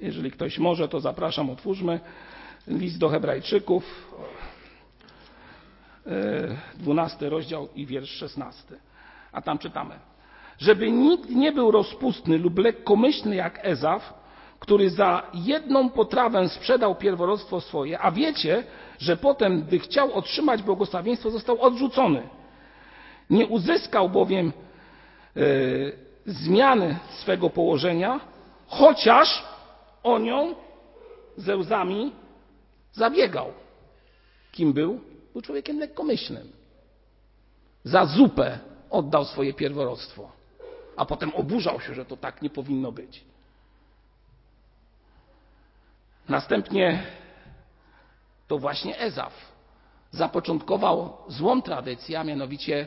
Jeżeli 0.00 0.30
ktoś 0.30 0.58
może, 0.58 0.88
to 0.88 1.00
zapraszam, 1.00 1.50
otwórzmy 1.50 2.00
list 2.68 2.98
do 2.98 3.08
Hebrajczyków, 3.08 4.08
12 6.74 7.28
rozdział 7.28 7.68
i 7.74 7.86
wiersz 7.86 8.10
16. 8.10 8.76
A 9.32 9.42
tam 9.42 9.58
czytamy. 9.58 9.94
Żeby 10.58 10.92
nikt 10.92 11.30
nie 11.30 11.52
był 11.52 11.70
rozpustny 11.70 12.38
lub 12.38 12.58
lekkomyślny 12.58 13.36
jak 13.36 13.60
Ezaf, 13.62 14.14
który 14.58 14.90
za 14.90 15.22
jedną 15.34 15.90
potrawę 15.90 16.48
sprzedał 16.48 16.94
pierworodstwo 16.94 17.60
swoje, 17.60 17.98
a 17.98 18.10
wiecie, 18.10 18.64
że 18.98 19.16
potem, 19.16 19.62
gdy 19.62 19.78
chciał 19.78 20.12
otrzymać 20.12 20.62
błogosławieństwo, 20.62 21.30
został 21.30 21.60
odrzucony. 21.60 22.22
Nie 23.30 23.46
uzyskał 23.46 24.08
bowiem 24.08 24.52
e, 25.36 25.40
zmiany 26.26 26.98
swego 27.10 27.50
położenia, 27.50 28.20
chociaż 28.66 29.44
o 30.02 30.18
nią 30.18 30.54
ze 31.36 31.56
łzami 31.56 32.12
zabiegał. 32.92 33.52
Kim 34.52 34.72
był? 34.72 35.00
Był 35.32 35.42
człowiekiem 35.42 35.78
lekkomyślnym. 35.78 36.52
Za 37.84 38.06
zupę 38.06 38.58
oddał 38.90 39.24
swoje 39.24 39.54
pierworodstwo, 39.54 40.32
a 40.96 41.04
potem 41.04 41.34
oburzał 41.34 41.80
się, 41.80 41.94
że 41.94 42.04
to 42.04 42.16
tak 42.16 42.42
nie 42.42 42.50
powinno 42.50 42.92
być. 42.92 43.24
Następnie 46.28 47.02
to 48.48 48.58
właśnie 48.58 48.98
Ezaf 48.98 49.32
zapoczątkował 50.10 51.16
złą 51.28 51.62
tradycję, 51.62 52.20
a 52.20 52.24
mianowicie 52.24 52.86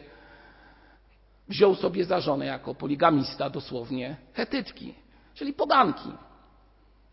wziął 1.48 1.76
sobie 1.76 2.06
za 2.06 2.20
żonę 2.20 2.46
jako 2.46 2.76
poligamista 2.76 3.50
dosłownie 3.50 4.18
hetytki, 4.34 4.94
czyli 5.34 5.54
poganki. 5.54 6.10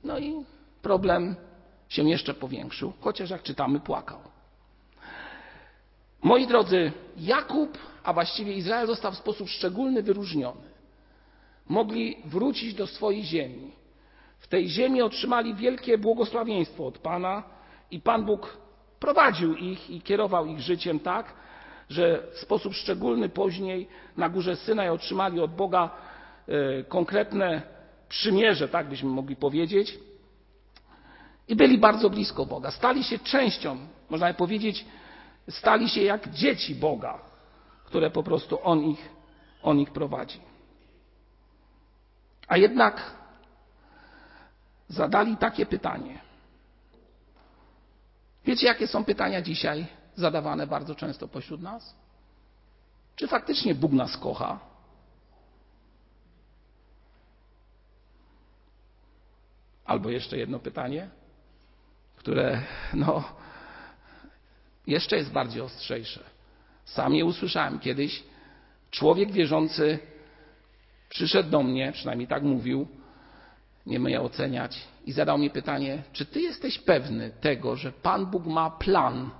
No 0.04 0.18
i 0.18 0.44
problem 0.82 1.36
się 1.88 2.08
jeszcze 2.08 2.34
powiększył, 2.34 2.92
chociaż 3.00 3.30
jak 3.30 3.42
czytamy, 3.42 3.80
płakał. 3.80 4.18
Moi 6.22 6.46
drodzy, 6.46 6.92
Jakub, 7.16 7.78
a 8.04 8.12
właściwie 8.12 8.52
Izrael 8.52 8.86
został 8.86 9.12
w 9.12 9.18
sposób 9.18 9.48
szczególny 9.48 10.02
wyróżniony. 10.02 10.68
Mogli 11.68 12.16
wrócić 12.24 12.74
do 12.74 12.86
swojej 12.86 13.24
ziemi. 13.24 13.72
W 14.38 14.46
tej 14.46 14.68
ziemi 14.68 15.02
otrzymali 15.02 15.54
wielkie 15.54 15.98
błogosławieństwo 15.98 16.86
od 16.86 16.98
Pana 16.98 17.42
i 17.90 18.00
Pan 18.00 18.24
Bóg 18.24 18.56
prowadził 19.00 19.56
ich 19.56 19.90
i 19.90 20.00
kierował 20.00 20.46
ich 20.46 20.60
życiem 20.60 21.00
tak, 21.00 21.34
że 21.90 22.22
w 22.32 22.38
sposób 22.38 22.74
szczególny 22.74 23.28
później 23.28 23.88
na 24.16 24.28
górze 24.28 24.56
Synaj 24.56 24.88
otrzymali 24.88 25.40
od 25.40 25.54
Boga 25.54 25.90
e, 26.48 26.84
konkretne 26.84 27.62
przymierze, 28.08 28.68
tak 28.68 28.88
byśmy 28.88 29.08
mogli 29.08 29.36
powiedzieć, 29.36 29.98
i 31.48 31.56
byli 31.56 31.78
bardzo 31.78 32.10
blisko 32.10 32.46
Boga. 32.46 32.70
Stali 32.70 33.04
się 33.04 33.18
częścią, 33.18 33.76
można 34.10 34.34
powiedzieć, 34.34 34.84
stali 35.50 35.88
się 35.88 36.02
jak 36.02 36.28
dzieci 36.30 36.74
Boga, 36.74 37.18
które 37.84 38.10
po 38.10 38.22
prostu 38.22 38.58
On 38.62 38.84
ich, 38.84 39.08
on 39.62 39.80
ich 39.80 39.90
prowadzi. 39.90 40.40
A 42.48 42.56
jednak 42.56 43.12
zadali 44.88 45.36
takie 45.36 45.66
pytanie. 45.66 46.20
Wiecie, 48.44 48.66
jakie 48.66 48.86
są 48.86 49.04
pytania 49.04 49.42
dzisiaj 49.42 49.86
zadawane 50.16 50.66
bardzo 50.66 50.94
często 50.94 51.28
pośród 51.28 51.62
nas? 51.62 51.94
Czy 53.16 53.28
faktycznie 53.28 53.74
Bóg 53.74 53.92
nas 53.92 54.16
kocha? 54.16 54.58
Albo 59.84 60.10
jeszcze 60.10 60.38
jedno 60.38 60.58
pytanie 60.58 61.10
które 62.18 62.62
no, 62.94 63.24
jeszcze 64.86 65.16
jest 65.16 65.32
bardziej 65.32 65.62
ostrzejsze. 65.62 66.20
Sam 66.84 67.14
je 67.14 67.24
usłyszałem 67.24 67.78
kiedyś. 67.78 68.22
Człowiek 68.90 69.32
wierzący 69.32 69.98
przyszedł 71.08 71.50
do 71.50 71.62
mnie, 71.62 71.92
przynajmniej 71.92 72.28
tak 72.28 72.42
mówił, 72.42 72.88
nie 73.86 73.98
myję 73.98 74.20
oceniać, 74.20 74.88
i 75.06 75.12
zadał 75.12 75.38
mi 75.38 75.50
pytanie, 75.50 76.02
czy 76.12 76.26
ty 76.26 76.40
jesteś 76.40 76.78
pewny 76.78 77.30
tego, 77.30 77.76
że 77.76 77.92
Pan 77.92 78.26
Bóg 78.26 78.46
ma 78.46 78.70
plan 78.70 79.30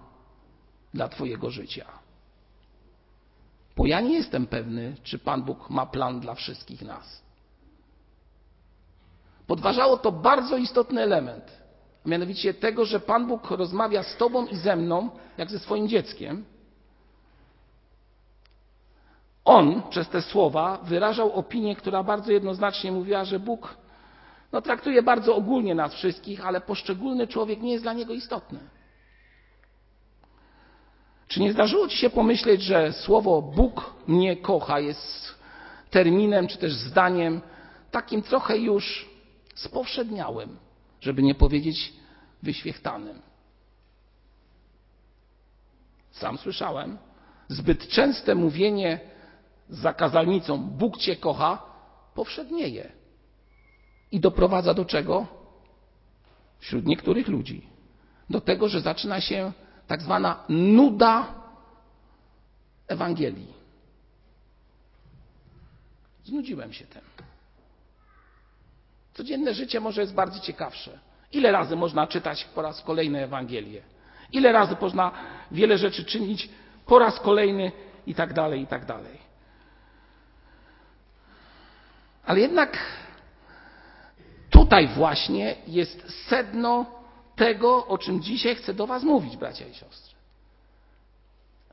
dla 0.94 1.08
twojego 1.08 1.50
życia? 1.50 1.86
Bo 3.76 3.86
ja 3.86 4.00
nie 4.00 4.14
jestem 4.14 4.46
pewny, 4.46 4.96
czy 5.02 5.18
Pan 5.18 5.42
Bóg 5.42 5.70
ma 5.70 5.86
plan 5.86 6.20
dla 6.20 6.34
wszystkich 6.34 6.82
nas. 6.82 7.22
Podważało 9.46 9.96
to 9.96 10.12
bardzo 10.12 10.56
istotny 10.56 11.02
element 11.02 11.57
mianowicie 12.08 12.54
tego, 12.54 12.84
że 12.84 13.00
Pan 13.00 13.26
Bóg 13.26 13.50
rozmawia 13.50 14.02
z 14.02 14.16
Tobą 14.16 14.46
i 14.46 14.56
ze 14.56 14.76
mną, 14.76 15.10
jak 15.38 15.50
ze 15.50 15.58
swoim 15.58 15.88
dzieckiem. 15.88 16.44
On 19.44 19.82
przez 19.90 20.08
te 20.08 20.22
słowa 20.22 20.78
wyrażał 20.82 21.32
opinię, 21.32 21.76
która 21.76 22.02
bardzo 22.02 22.32
jednoznacznie 22.32 22.92
mówiła, 22.92 23.24
że 23.24 23.40
Bóg 23.40 23.76
no, 24.52 24.62
traktuje 24.62 25.02
bardzo 25.02 25.36
ogólnie 25.36 25.74
nas 25.74 25.94
wszystkich, 25.94 26.46
ale 26.46 26.60
poszczególny 26.60 27.26
człowiek 27.26 27.62
nie 27.62 27.72
jest 27.72 27.84
dla 27.84 27.92
niego 27.92 28.12
istotny. 28.12 28.58
Czy 31.28 31.40
nie 31.40 31.52
zdarzyło 31.52 31.88
Ci 31.88 31.96
się 31.96 32.10
pomyśleć, 32.10 32.62
że 32.62 32.92
słowo 32.92 33.42
Bóg 33.42 33.94
mnie 34.06 34.36
kocha 34.36 34.80
jest 34.80 35.34
terminem 35.90 36.48
czy 36.48 36.58
też 36.58 36.72
zdaniem 36.72 37.40
takim 37.90 38.22
trochę 38.22 38.58
już 38.58 39.08
spowszedniałym? 39.54 40.56
żeby 41.00 41.22
nie 41.22 41.34
powiedzieć 41.34 41.92
wyświechtanym. 42.42 43.22
Sam 46.10 46.38
słyszałem, 46.38 46.98
zbyt 47.48 47.88
częste 47.88 48.34
mówienie 48.34 49.00
za 49.68 49.92
kazalnicą 49.92 50.58
Bóg 50.58 50.96
cię 50.96 51.16
kocha 51.16 51.62
powszednieje 52.14 52.92
i 54.12 54.20
doprowadza 54.20 54.74
do 54.74 54.84
czego? 54.84 55.26
Wśród 56.58 56.86
niektórych 56.86 57.28
ludzi. 57.28 57.66
Do 58.30 58.40
tego, 58.40 58.68
że 58.68 58.80
zaczyna 58.80 59.20
się 59.20 59.52
tak 59.86 60.02
zwana 60.02 60.44
nuda 60.48 61.34
Ewangelii. 62.88 63.54
Znudziłem 66.24 66.72
się 66.72 66.86
tym. 66.86 67.02
Codzienne 69.14 69.54
życie 69.54 69.80
może 69.80 70.00
jest 70.00 70.14
bardziej 70.14 70.42
ciekawsze. 70.42 70.98
Ile 71.32 71.52
razy 71.52 71.76
można 71.76 72.06
czytać 72.06 72.44
po 72.44 72.62
raz 72.62 72.82
kolejny 72.82 73.24
Ewangelię? 73.24 73.82
Ile 74.32 74.52
razy 74.52 74.76
można 74.80 75.12
wiele 75.50 75.78
rzeczy 75.78 76.04
czynić 76.04 76.48
po 76.86 76.98
raz 76.98 77.20
kolejny 77.20 77.72
i 78.06 78.14
tak 78.14 78.32
dalej, 78.32 78.62
i 78.62 78.66
tak 78.66 78.84
dalej. 78.84 79.18
Ale 82.24 82.40
jednak 82.40 82.78
tutaj 84.50 84.88
właśnie 84.88 85.56
jest 85.66 86.28
sedno 86.28 86.86
tego, 87.36 87.86
o 87.86 87.98
czym 87.98 88.22
dzisiaj 88.22 88.54
chcę 88.54 88.74
do 88.74 88.86
Was 88.86 89.02
mówić, 89.02 89.36
bracia 89.36 89.66
i 89.66 89.74
siostry. 89.74 90.14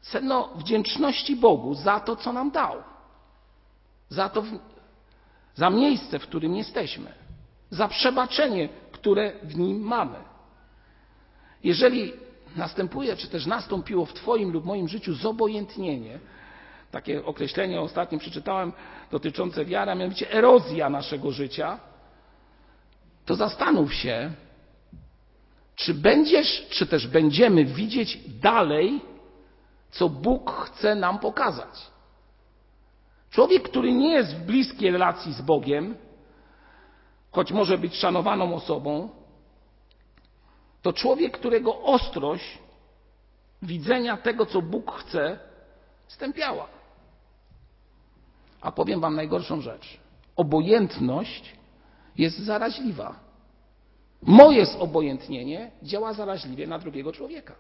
Sedno 0.02 0.50
wdzięczności 0.56 1.36
Bogu 1.36 1.74
za 1.74 2.00
to, 2.00 2.16
co 2.16 2.34
nam 2.34 2.52
dał. 2.52 2.84
Za 4.10 4.30
to, 4.30 4.44
za 5.56 5.70
miejsce, 5.70 6.20
w 6.20 6.24
którym 6.24 6.56
jesteśmy. 6.56 7.14
Za 7.70 7.88
przebaczenie, 7.88 8.70
które 9.06 9.32
w 9.44 9.58
nim 9.58 9.82
mamy. 9.82 10.18
Jeżeli 11.64 12.14
następuje, 12.56 13.16
czy 13.16 13.28
też 13.28 13.46
nastąpiło 13.46 14.06
w 14.06 14.14
Twoim 14.14 14.52
lub 14.52 14.66
moim 14.66 14.88
życiu 14.88 15.14
zobojętnienie, 15.14 16.20
takie 16.92 17.26
określenie 17.26 17.82
ostatnio 17.82 18.20
przeczytałem 18.20 18.74
dotyczące 19.12 19.66
wiary, 19.66 19.92
a 19.92 19.96
mianowicie 19.96 20.32
erozja 20.32 20.90
naszego 20.90 21.32
życia, 21.32 21.80
to 23.26 23.36
zastanów 23.36 23.94
się, 23.94 24.32
czy 25.76 25.94
będziesz, 25.94 26.68
czy 26.70 26.86
też 26.86 27.08
będziemy 27.08 27.66
widzieć 27.66 28.20
dalej, 28.42 29.02
co 29.92 30.10
Bóg 30.10 30.52
chce 30.52 30.96
nam 30.96 31.20
pokazać. 31.20 31.88
Człowiek, 33.30 33.64
który 33.64 33.92
nie 33.92 34.14
jest 34.14 34.36
w 34.36 34.46
bliskiej 34.46 34.92
relacji 34.92 35.34
z 35.34 35.42
Bogiem, 35.42 35.96
choć 37.36 37.52
może 37.52 37.78
być 37.78 37.96
szanowaną 37.96 38.56
osobą, 38.56 39.10
to 40.82 40.94
człowiek, 40.94 41.38
którego 41.38 41.82
ostrość 41.82 42.60
widzenia 43.62 44.18
tego, 44.18 44.46
co 44.46 44.62
Bóg 44.62 44.92
chce, 44.92 45.40
stępiała. 46.08 46.68
A 48.62 48.72
powiem 48.72 49.00
Wam 49.00 49.16
najgorszą 49.16 49.62
rzecz. 49.62 50.00
Obojętność 50.36 51.56
jest 52.18 52.40
zaraźliwa. 52.40 53.16
Moje 54.22 54.66
zobojętnienie 54.66 55.72
działa 55.84 56.14
zaraźliwie 56.14 56.68
na 56.68 56.80
drugiego 56.80 57.12
człowieka. 57.12 57.56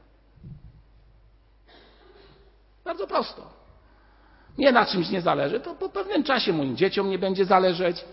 Bardzo 2.85 3.07
prosto. 3.07 3.49
Nie 4.57 4.71
na 4.71 4.85
czymś 4.85 5.09
nie 5.09 5.21
zależy, 5.21 5.59
to 5.59 5.75
po 5.75 5.89
pewnym 5.89 6.23
czasie 6.23 6.53
moim 6.53 6.77
dzieciom 6.77 7.09
nie 7.09 7.19
będzie 7.19 7.45
zależeć, 7.45 8.05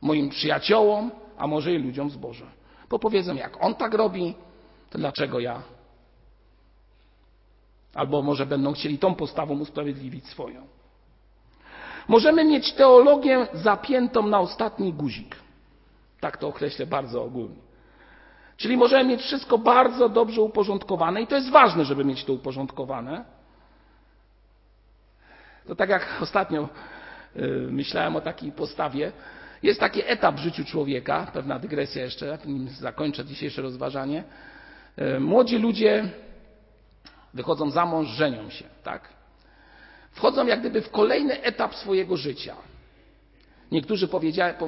moim 0.00 0.28
przyjaciołom, 0.28 1.10
a 1.38 1.46
może 1.46 1.72
i 1.72 1.78
ludziom 1.78 2.10
z 2.10 2.16
Boża. 2.16 2.46
Bo 2.90 2.98
powiedzą, 2.98 3.34
jak 3.34 3.64
on 3.64 3.74
tak 3.74 3.94
robi, 3.94 4.34
to 4.90 4.98
dlaczego 4.98 5.40
ja? 5.40 5.62
Albo 7.94 8.22
może 8.22 8.46
będą 8.46 8.72
chcieli 8.72 8.98
tą 8.98 9.14
postawą 9.14 9.58
usprawiedliwić 9.58 10.26
swoją. 10.26 10.66
Możemy 12.08 12.44
mieć 12.44 12.72
teologię 12.72 13.46
zapiętą 13.52 14.26
na 14.26 14.40
ostatni 14.40 14.92
guzik. 14.92 15.36
Tak 16.20 16.36
to 16.36 16.48
określę 16.48 16.86
bardzo 16.86 17.24
ogólnie. 17.24 17.70
Czyli 18.56 18.76
możemy 18.76 19.04
mieć 19.04 19.20
wszystko 19.20 19.58
bardzo 19.58 20.08
dobrze 20.08 20.42
uporządkowane 20.42 21.22
i 21.22 21.26
to 21.26 21.34
jest 21.34 21.50
ważne, 21.50 21.84
żeby 21.84 22.04
mieć 22.04 22.24
to 22.24 22.32
uporządkowane. 22.32 23.24
To 25.66 25.74
tak 25.74 25.90
jak 25.90 26.18
ostatnio 26.20 26.68
yy, 27.34 27.68
myślałem 27.70 28.16
o 28.16 28.20
takiej 28.20 28.52
postawie. 28.52 29.12
Jest 29.62 29.80
taki 29.80 30.02
etap 30.06 30.34
w 30.34 30.38
życiu 30.38 30.64
człowieka, 30.64 31.30
pewna 31.32 31.58
dygresja 31.58 32.02
jeszcze, 32.02 32.38
nim 32.46 32.68
zakończę 32.68 33.24
dzisiejsze 33.24 33.62
rozważanie. 33.62 34.24
Yy, 34.96 35.20
młodzi 35.20 35.58
ludzie 35.58 36.08
wychodzą 37.34 37.70
za 37.70 37.86
mąż, 37.86 38.08
żenią 38.08 38.50
się, 38.50 38.64
tak? 38.82 39.08
Wchodzą 40.12 40.46
jak 40.46 40.60
gdyby 40.60 40.82
w 40.82 40.90
kolejny 40.90 41.42
etap 41.42 41.74
swojego 41.74 42.16
życia. 42.16 42.56
Niektórzy 43.72 44.08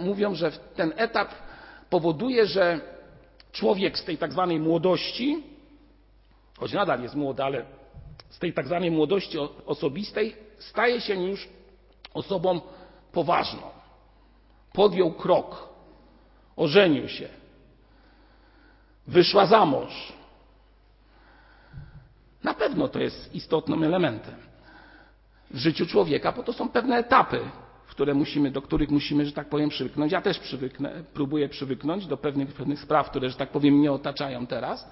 mówią, 0.00 0.34
że 0.34 0.52
ten 0.52 0.92
etap 0.96 1.28
powoduje, 1.90 2.46
że 2.46 2.80
człowiek 3.52 3.98
z 3.98 4.04
tej 4.04 4.18
tak 4.18 4.32
zwanej 4.32 4.60
młodości, 4.60 5.42
choć 6.58 6.72
nadal 6.72 7.02
jest 7.02 7.14
młody, 7.14 7.44
ale 7.44 7.64
z 8.30 8.38
tej 8.38 8.52
tak 8.52 8.66
zwanej 8.66 8.90
młodości 8.90 9.38
osobistej 9.66 10.36
staje 10.58 11.00
się 11.00 11.14
już 11.14 11.48
osobą 12.14 12.60
poważną. 13.12 13.81
Podjął 14.72 15.12
krok, 15.12 15.68
ożenił 16.56 17.08
się, 17.08 17.28
wyszła 19.06 19.46
za 19.46 19.64
mąż. 19.64 20.12
Na 22.44 22.54
pewno 22.54 22.88
to 22.88 22.98
jest 22.98 23.34
istotnym 23.34 23.82
elementem 23.82 24.34
w 25.50 25.56
życiu 25.56 25.86
człowieka, 25.86 26.32
bo 26.32 26.42
to 26.42 26.52
są 26.52 26.68
pewne 26.68 26.96
etapy, 26.96 27.40
które 27.88 28.14
musimy, 28.14 28.50
do 28.50 28.62
których 28.62 28.90
musimy, 28.90 29.26
że 29.26 29.32
tak 29.32 29.48
powiem, 29.48 29.68
przywyknąć. 29.68 30.12
Ja 30.12 30.22
też 30.22 30.38
przywyknę, 30.38 31.04
próbuję 31.14 31.48
przywyknąć 31.48 32.06
do 32.06 32.16
pewnych, 32.16 32.54
pewnych 32.54 32.80
spraw, 32.80 33.10
które, 33.10 33.30
że 33.30 33.36
tak 33.36 33.48
powiem, 33.48 33.74
mnie 33.74 33.92
otaczają 33.92 34.46
teraz. 34.46 34.90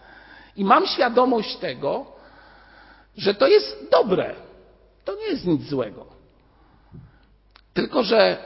I 0.57 0.64
mam 0.64 0.87
świadomość 0.87 1.57
tego, 1.57 2.07
że 3.16 3.35
to 3.35 3.49
jest 3.49 3.88
dobre. 3.90 4.35
To 5.05 5.16
nie 5.16 5.27
jest 5.27 5.47
nic 5.47 5.62
złego. 5.62 6.07
Tylko, 7.75 8.03
że 8.03 8.38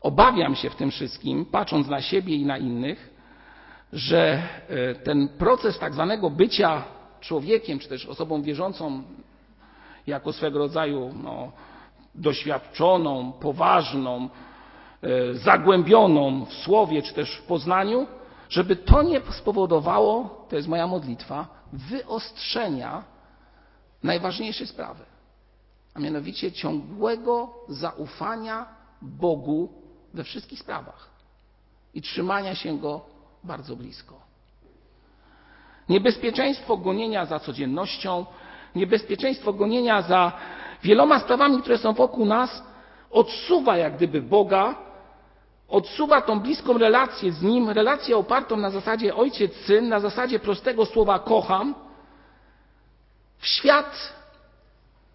obawiam 0.00 0.54
się 0.54 0.70
w 0.70 0.76
tym 0.76 0.90
wszystkim, 0.90 1.46
patrząc 1.46 1.88
na 1.88 2.00
siebie 2.00 2.36
i 2.36 2.46
na 2.46 2.58
innych, 2.58 3.14
że 3.92 4.42
e, 4.68 4.94
ten 4.94 5.28
proces 5.28 5.78
tak 5.78 5.94
zwanego 5.94 6.30
bycia 6.30 6.84
człowiekiem, 7.20 7.78
czy 7.78 7.88
też 7.88 8.06
osobą 8.06 8.42
wierzącą 8.42 9.02
jako 10.06 10.32
swego 10.32 10.58
rodzaju 10.58 11.14
no, 11.22 11.52
doświadczoną, 12.14 13.32
poważną, 13.32 14.28
e, 15.02 15.34
zagłębioną 15.34 16.44
w 16.44 16.52
słowie 16.52 17.02
czy 17.02 17.14
też 17.14 17.36
w 17.36 17.42
poznaniu, 17.42 18.06
żeby 18.48 18.76
to 18.76 19.02
nie 19.02 19.20
spowodowało, 19.20 20.46
to 20.48 20.56
jest 20.56 20.68
moja 20.68 20.86
modlitwa, 20.86 21.48
wyostrzenia 21.72 23.04
najważniejszej 24.02 24.66
sprawy, 24.66 25.04
a 25.94 26.00
mianowicie 26.00 26.52
ciągłego 26.52 27.54
zaufania 27.68 28.66
Bogu 29.02 29.79
we 30.14 30.24
wszystkich 30.24 30.58
sprawach 30.58 31.10
i 31.94 32.02
trzymania 32.02 32.54
się 32.54 32.78
Go 32.78 33.00
bardzo 33.44 33.76
blisko. 33.76 34.20
Niebezpieczeństwo 35.88 36.76
gonienia 36.76 37.26
za 37.26 37.38
codziennością, 37.38 38.26
niebezpieczeństwo 38.74 39.52
gonienia 39.52 40.02
za 40.02 40.32
wieloma 40.82 41.20
sprawami, 41.20 41.62
które 41.62 41.78
są 41.78 41.92
wokół 41.92 42.26
nas, 42.26 42.62
odsuwa 43.10 43.76
jak 43.76 43.96
gdyby 43.96 44.22
Boga, 44.22 44.74
odsuwa 45.68 46.22
tą 46.22 46.40
bliską 46.40 46.78
relację 46.78 47.32
z 47.32 47.42
Nim, 47.42 47.70
relację 47.70 48.16
opartą 48.16 48.56
na 48.56 48.70
zasadzie 48.70 49.14
ojciec-syn, 49.14 49.88
na 49.88 50.00
zasadzie 50.00 50.38
prostego 50.38 50.86
słowa 50.86 51.18
kocham, 51.18 51.74
w 53.38 53.46
świat 53.46 54.12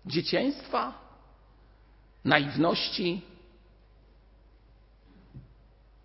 dzieciństwa, 0.06 0.94
naiwności 2.26 3.22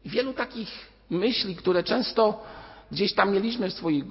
wielu 0.04 0.32
takich 0.32 0.90
myśli, 1.10 1.56
które 1.56 1.82
często 1.82 2.44
gdzieś 2.92 3.14
tam 3.14 3.32
mieliśmy 3.32 3.70
w 3.70 3.74
swojej, 3.74 4.04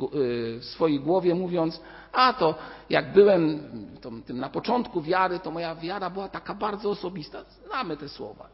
w 0.59 0.65
swojej 0.65 0.99
głowie, 0.99 1.35
mówiąc, 1.35 1.81
a 2.13 2.33
to 2.33 2.55
jak 2.89 3.13
byłem 3.13 3.71
to, 4.01 4.11
tym 4.25 4.39
na 4.39 4.49
początku 4.49 5.01
wiary, 5.01 5.39
to 5.39 5.51
moja 5.51 5.75
wiara 5.75 6.09
była 6.09 6.29
taka 6.29 6.53
bardzo 6.53 6.89
osobista. 6.89 7.43
Znamy 7.67 7.97
te 7.97 8.09
słowa. 8.09 8.49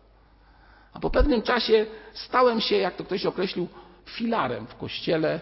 A 0.93 0.99
po 0.99 1.09
pewnym 1.09 1.41
czasie 1.41 1.85
stałem 2.13 2.61
się, 2.61 2.77
jak 2.77 2.95
to 2.95 3.03
ktoś 3.03 3.25
określił, 3.25 3.67
filarem 4.05 4.67
w 4.67 4.75
kościele, 4.75 5.39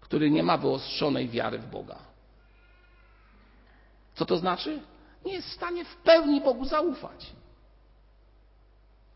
który 0.00 0.30
nie 0.30 0.42
ma 0.42 0.58
wyostrzonej 0.58 1.28
wiary 1.28 1.58
w 1.58 1.70
Boga. 1.70 1.98
Co 4.14 4.26
to 4.26 4.36
znaczy? 4.36 4.80
Nie 5.24 5.32
jest 5.32 5.48
w 5.48 5.52
stanie 5.52 5.84
w 5.84 5.96
pełni 5.96 6.40
Bogu 6.40 6.64
zaufać. 6.64 7.32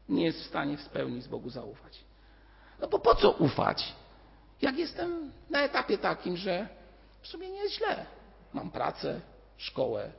Nie 0.09 0.25
jest 0.25 0.41
w 0.41 0.47
stanie 0.47 0.77
w 0.77 0.89
pełni 0.89 1.23
z 1.23 1.29
Bogu 1.29 1.51
zaufać. 1.51 2.05
No 2.81 2.89
bo 2.89 2.99
po 2.99 3.15
co 3.15 3.31
ufać, 3.31 3.95
jak 4.63 4.79
jestem 4.79 5.33
na 5.51 5.61
etapie 5.63 5.99
takim, 5.99 6.37
że 6.37 6.69
w 7.21 7.27
sumie 7.29 7.51
nie 7.51 7.59
jest 7.59 7.75
źle. 7.75 8.07
Mam 8.55 8.71
pracę, 8.71 9.21
szkołę, 9.57 10.13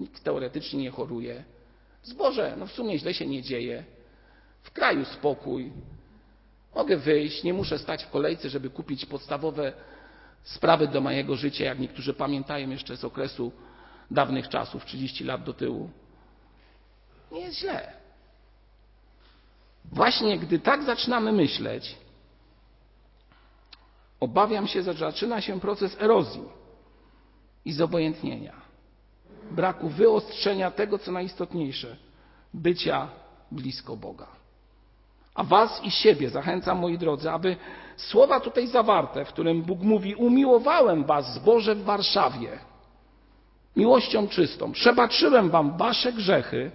nikt 0.00 0.24
teoretycznie 0.24 0.82
nie 0.82 0.90
choruje. 0.90 1.44
Zboże, 2.02 2.54
no 2.58 2.66
w 2.66 2.72
sumie 2.72 2.98
źle 2.98 3.14
się 3.14 3.26
nie 3.26 3.42
dzieje. 3.42 3.84
W 4.62 4.70
kraju 4.70 5.04
spokój. 5.04 5.72
Mogę 6.74 6.96
wyjść, 6.96 7.42
nie 7.42 7.54
muszę 7.54 7.78
stać 7.78 8.04
w 8.04 8.10
kolejce, 8.10 8.48
żeby 8.48 8.70
kupić 8.70 9.06
podstawowe 9.06 9.72
sprawy 10.42 10.88
do 10.88 11.00
mojego 11.00 11.36
życia, 11.36 11.64
jak 11.64 11.78
niektórzy 11.78 12.14
pamiętają 12.14 12.70
jeszcze 12.70 12.96
z 12.96 13.04
okresu 13.04 13.52
dawnych 14.10 14.48
czasów, 14.48 14.84
30 14.84 15.24
lat 15.24 15.44
do 15.44 15.52
tyłu. 15.52 15.90
Nie 17.32 17.40
jest 17.40 17.58
źle. 17.58 18.01
Właśnie 19.84 20.38
gdy 20.38 20.58
tak 20.58 20.82
zaczynamy 20.82 21.32
myśleć, 21.32 21.96
obawiam 24.20 24.66
się, 24.66 24.82
że 24.82 24.94
zaczyna 24.94 25.40
się 25.40 25.60
proces 25.60 25.96
erozji 26.00 26.44
i 27.64 27.72
zobojętnienia, 27.72 28.52
braku 29.50 29.88
wyostrzenia 29.88 30.70
tego, 30.70 30.98
co 30.98 31.12
najistotniejsze 31.12 31.96
bycia 32.54 33.08
blisko 33.50 33.96
Boga. 33.96 34.26
A 35.34 35.44
Was 35.44 35.84
i 35.84 35.90
siebie 35.90 36.30
zachęcam, 36.30 36.78
moi 36.78 36.98
drodzy, 36.98 37.30
aby 37.30 37.56
słowa 37.96 38.40
tutaj 38.40 38.66
zawarte, 38.66 39.24
w 39.24 39.28
którym 39.28 39.62
Bóg 39.62 39.80
mówi: 39.80 40.14
Umiłowałem 40.14 41.04
Was, 41.04 41.34
zboże 41.34 41.74
w 41.74 41.84
Warszawie, 41.84 42.58
miłością 43.76 44.28
czystą, 44.28 44.72
przebaczyłem 44.72 45.50
Wam 45.50 45.76
Wasze 45.76 46.12
grzechy, 46.12 46.70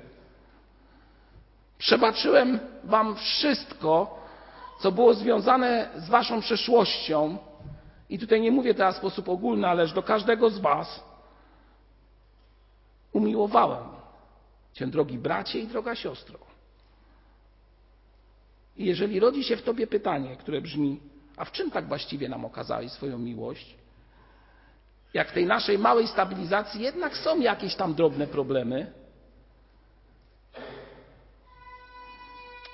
przebaczyłem 1.77 2.59
Wam 2.83 3.15
wszystko, 3.15 4.19
co 4.79 4.91
było 4.91 5.13
związane 5.13 5.89
z 5.95 6.09
Waszą 6.09 6.41
przeszłością. 6.41 7.37
I 8.09 8.19
tutaj 8.19 8.41
nie 8.41 8.51
mówię 8.51 8.73
teraz 8.73 8.95
w 8.95 8.97
sposób 8.97 9.29
ogólny, 9.29 9.67
ależ 9.67 9.93
do 9.93 10.03
każdego 10.03 10.49
z 10.49 10.59
Was 10.59 11.03
umiłowałem 13.13 13.83
Cię, 14.73 14.87
drogi 14.87 15.17
bracie 15.17 15.59
i 15.59 15.67
droga 15.67 15.95
siostro. 15.95 16.39
I 18.77 18.85
jeżeli 18.85 19.19
rodzi 19.19 19.43
się 19.43 19.57
w 19.57 19.63
Tobie 19.63 19.87
pytanie, 19.87 20.35
które 20.35 20.61
brzmi, 20.61 20.99
a 21.37 21.45
w 21.45 21.51
czym 21.51 21.71
tak 21.71 21.87
właściwie 21.87 22.29
nam 22.29 22.45
okazałeś 22.45 22.91
swoją 22.91 23.17
miłość? 23.17 23.75
Jak 25.13 25.29
w 25.29 25.33
tej 25.33 25.45
naszej 25.45 25.77
małej 25.79 26.07
stabilizacji 26.07 26.81
jednak 26.81 27.17
są 27.17 27.39
jakieś 27.39 27.75
tam 27.75 27.93
drobne 27.93 28.27
problemy, 28.27 28.91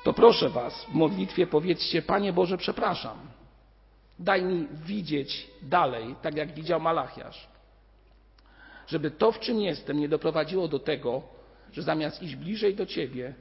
to 0.04 0.14
proszę 0.14 0.50
Was 0.50 0.86
w 0.86 0.94
modlitwie 0.94 1.48
powiedzcie, 1.48 2.02
Panie 2.02 2.34
Boże, 2.34 2.58
przepraszam. 2.58 3.18
Daj 4.20 4.44
mi 4.44 4.68
widzieć 4.86 5.48
dalej, 5.62 6.16
tak 6.22 6.36
jak 6.36 6.54
widział 6.54 6.80
Malachiasz. 6.80 7.48
Żeby 8.88 9.12
to, 9.12 9.32
w 9.32 9.40
czym 9.40 9.62
jestem, 9.62 10.00
nie 10.00 10.10
doprowadziło 10.10 10.68
do 10.68 10.80
tego, 10.80 11.22
że 11.72 11.82
zamiast 11.82 12.24
iść 12.24 12.36
bliżej 12.36 12.76
do 12.76 12.86
Ciebie, 12.86 13.34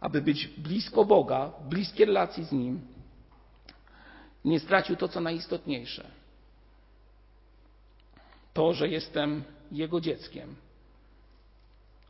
aby 0.00 0.22
być 0.22 0.46
blisko 0.46 1.04
Boga, 1.04 1.52
bliskie 1.68 2.04
relacji 2.04 2.44
z 2.44 2.52
Nim, 2.52 2.80
nie 4.44 4.60
stracił 4.60 4.96
to, 4.96 5.08
co 5.08 5.20
najistotniejsze. 5.20 6.10
To, 8.54 8.72
że 8.72 8.88
jestem 8.88 9.42
Jego 9.72 10.00
dzieckiem, 10.00 10.56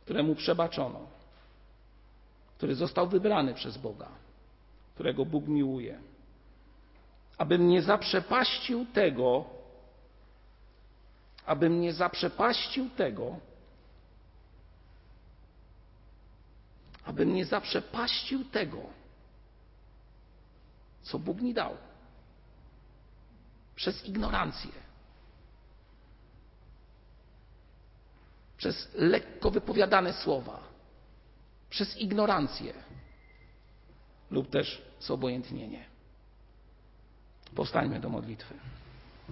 któremu 0.05 0.35
przebaczono, 0.35 0.99
który 2.61 2.75
został 2.75 3.07
wybrany 3.07 3.53
przez 3.53 3.77
Boga, 3.77 4.09
którego 4.93 5.25
Bóg 5.25 5.47
miłuje. 5.47 5.99
Abym 7.37 7.67
nie 7.67 7.81
zaprzepaścił 7.81 8.85
tego, 8.85 9.45
abym 11.45 11.81
nie 11.81 11.93
zaprzepaścił 11.93 12.89
tego, 12.89 13.39
abym 17.05 17.33
nie 17.33 17.45
zaprzepaścił 17.45 18.45
tego, 18.45 18.81
co 21.01 21.19
Bóg 21.19 21.41
mi 21.41 21.53
dał, 21.53 21.77
przez 23.75 24.05
ignorancję, 24.05 24.71
przez 28.57 28.93
lekko 28.93 29.51
wypowiadane 29.51 30.13
słowa, 30.13 30.70
przez 31.71 31.97
ignorancję 31.97 32.73
lub 34.31 34.49
też 34.49 34.81
zobojętnienie. 34.99 35.85
Powstańmy 37.55 37.99
do 37.99 38.09
modlitwy. 38.09 38.53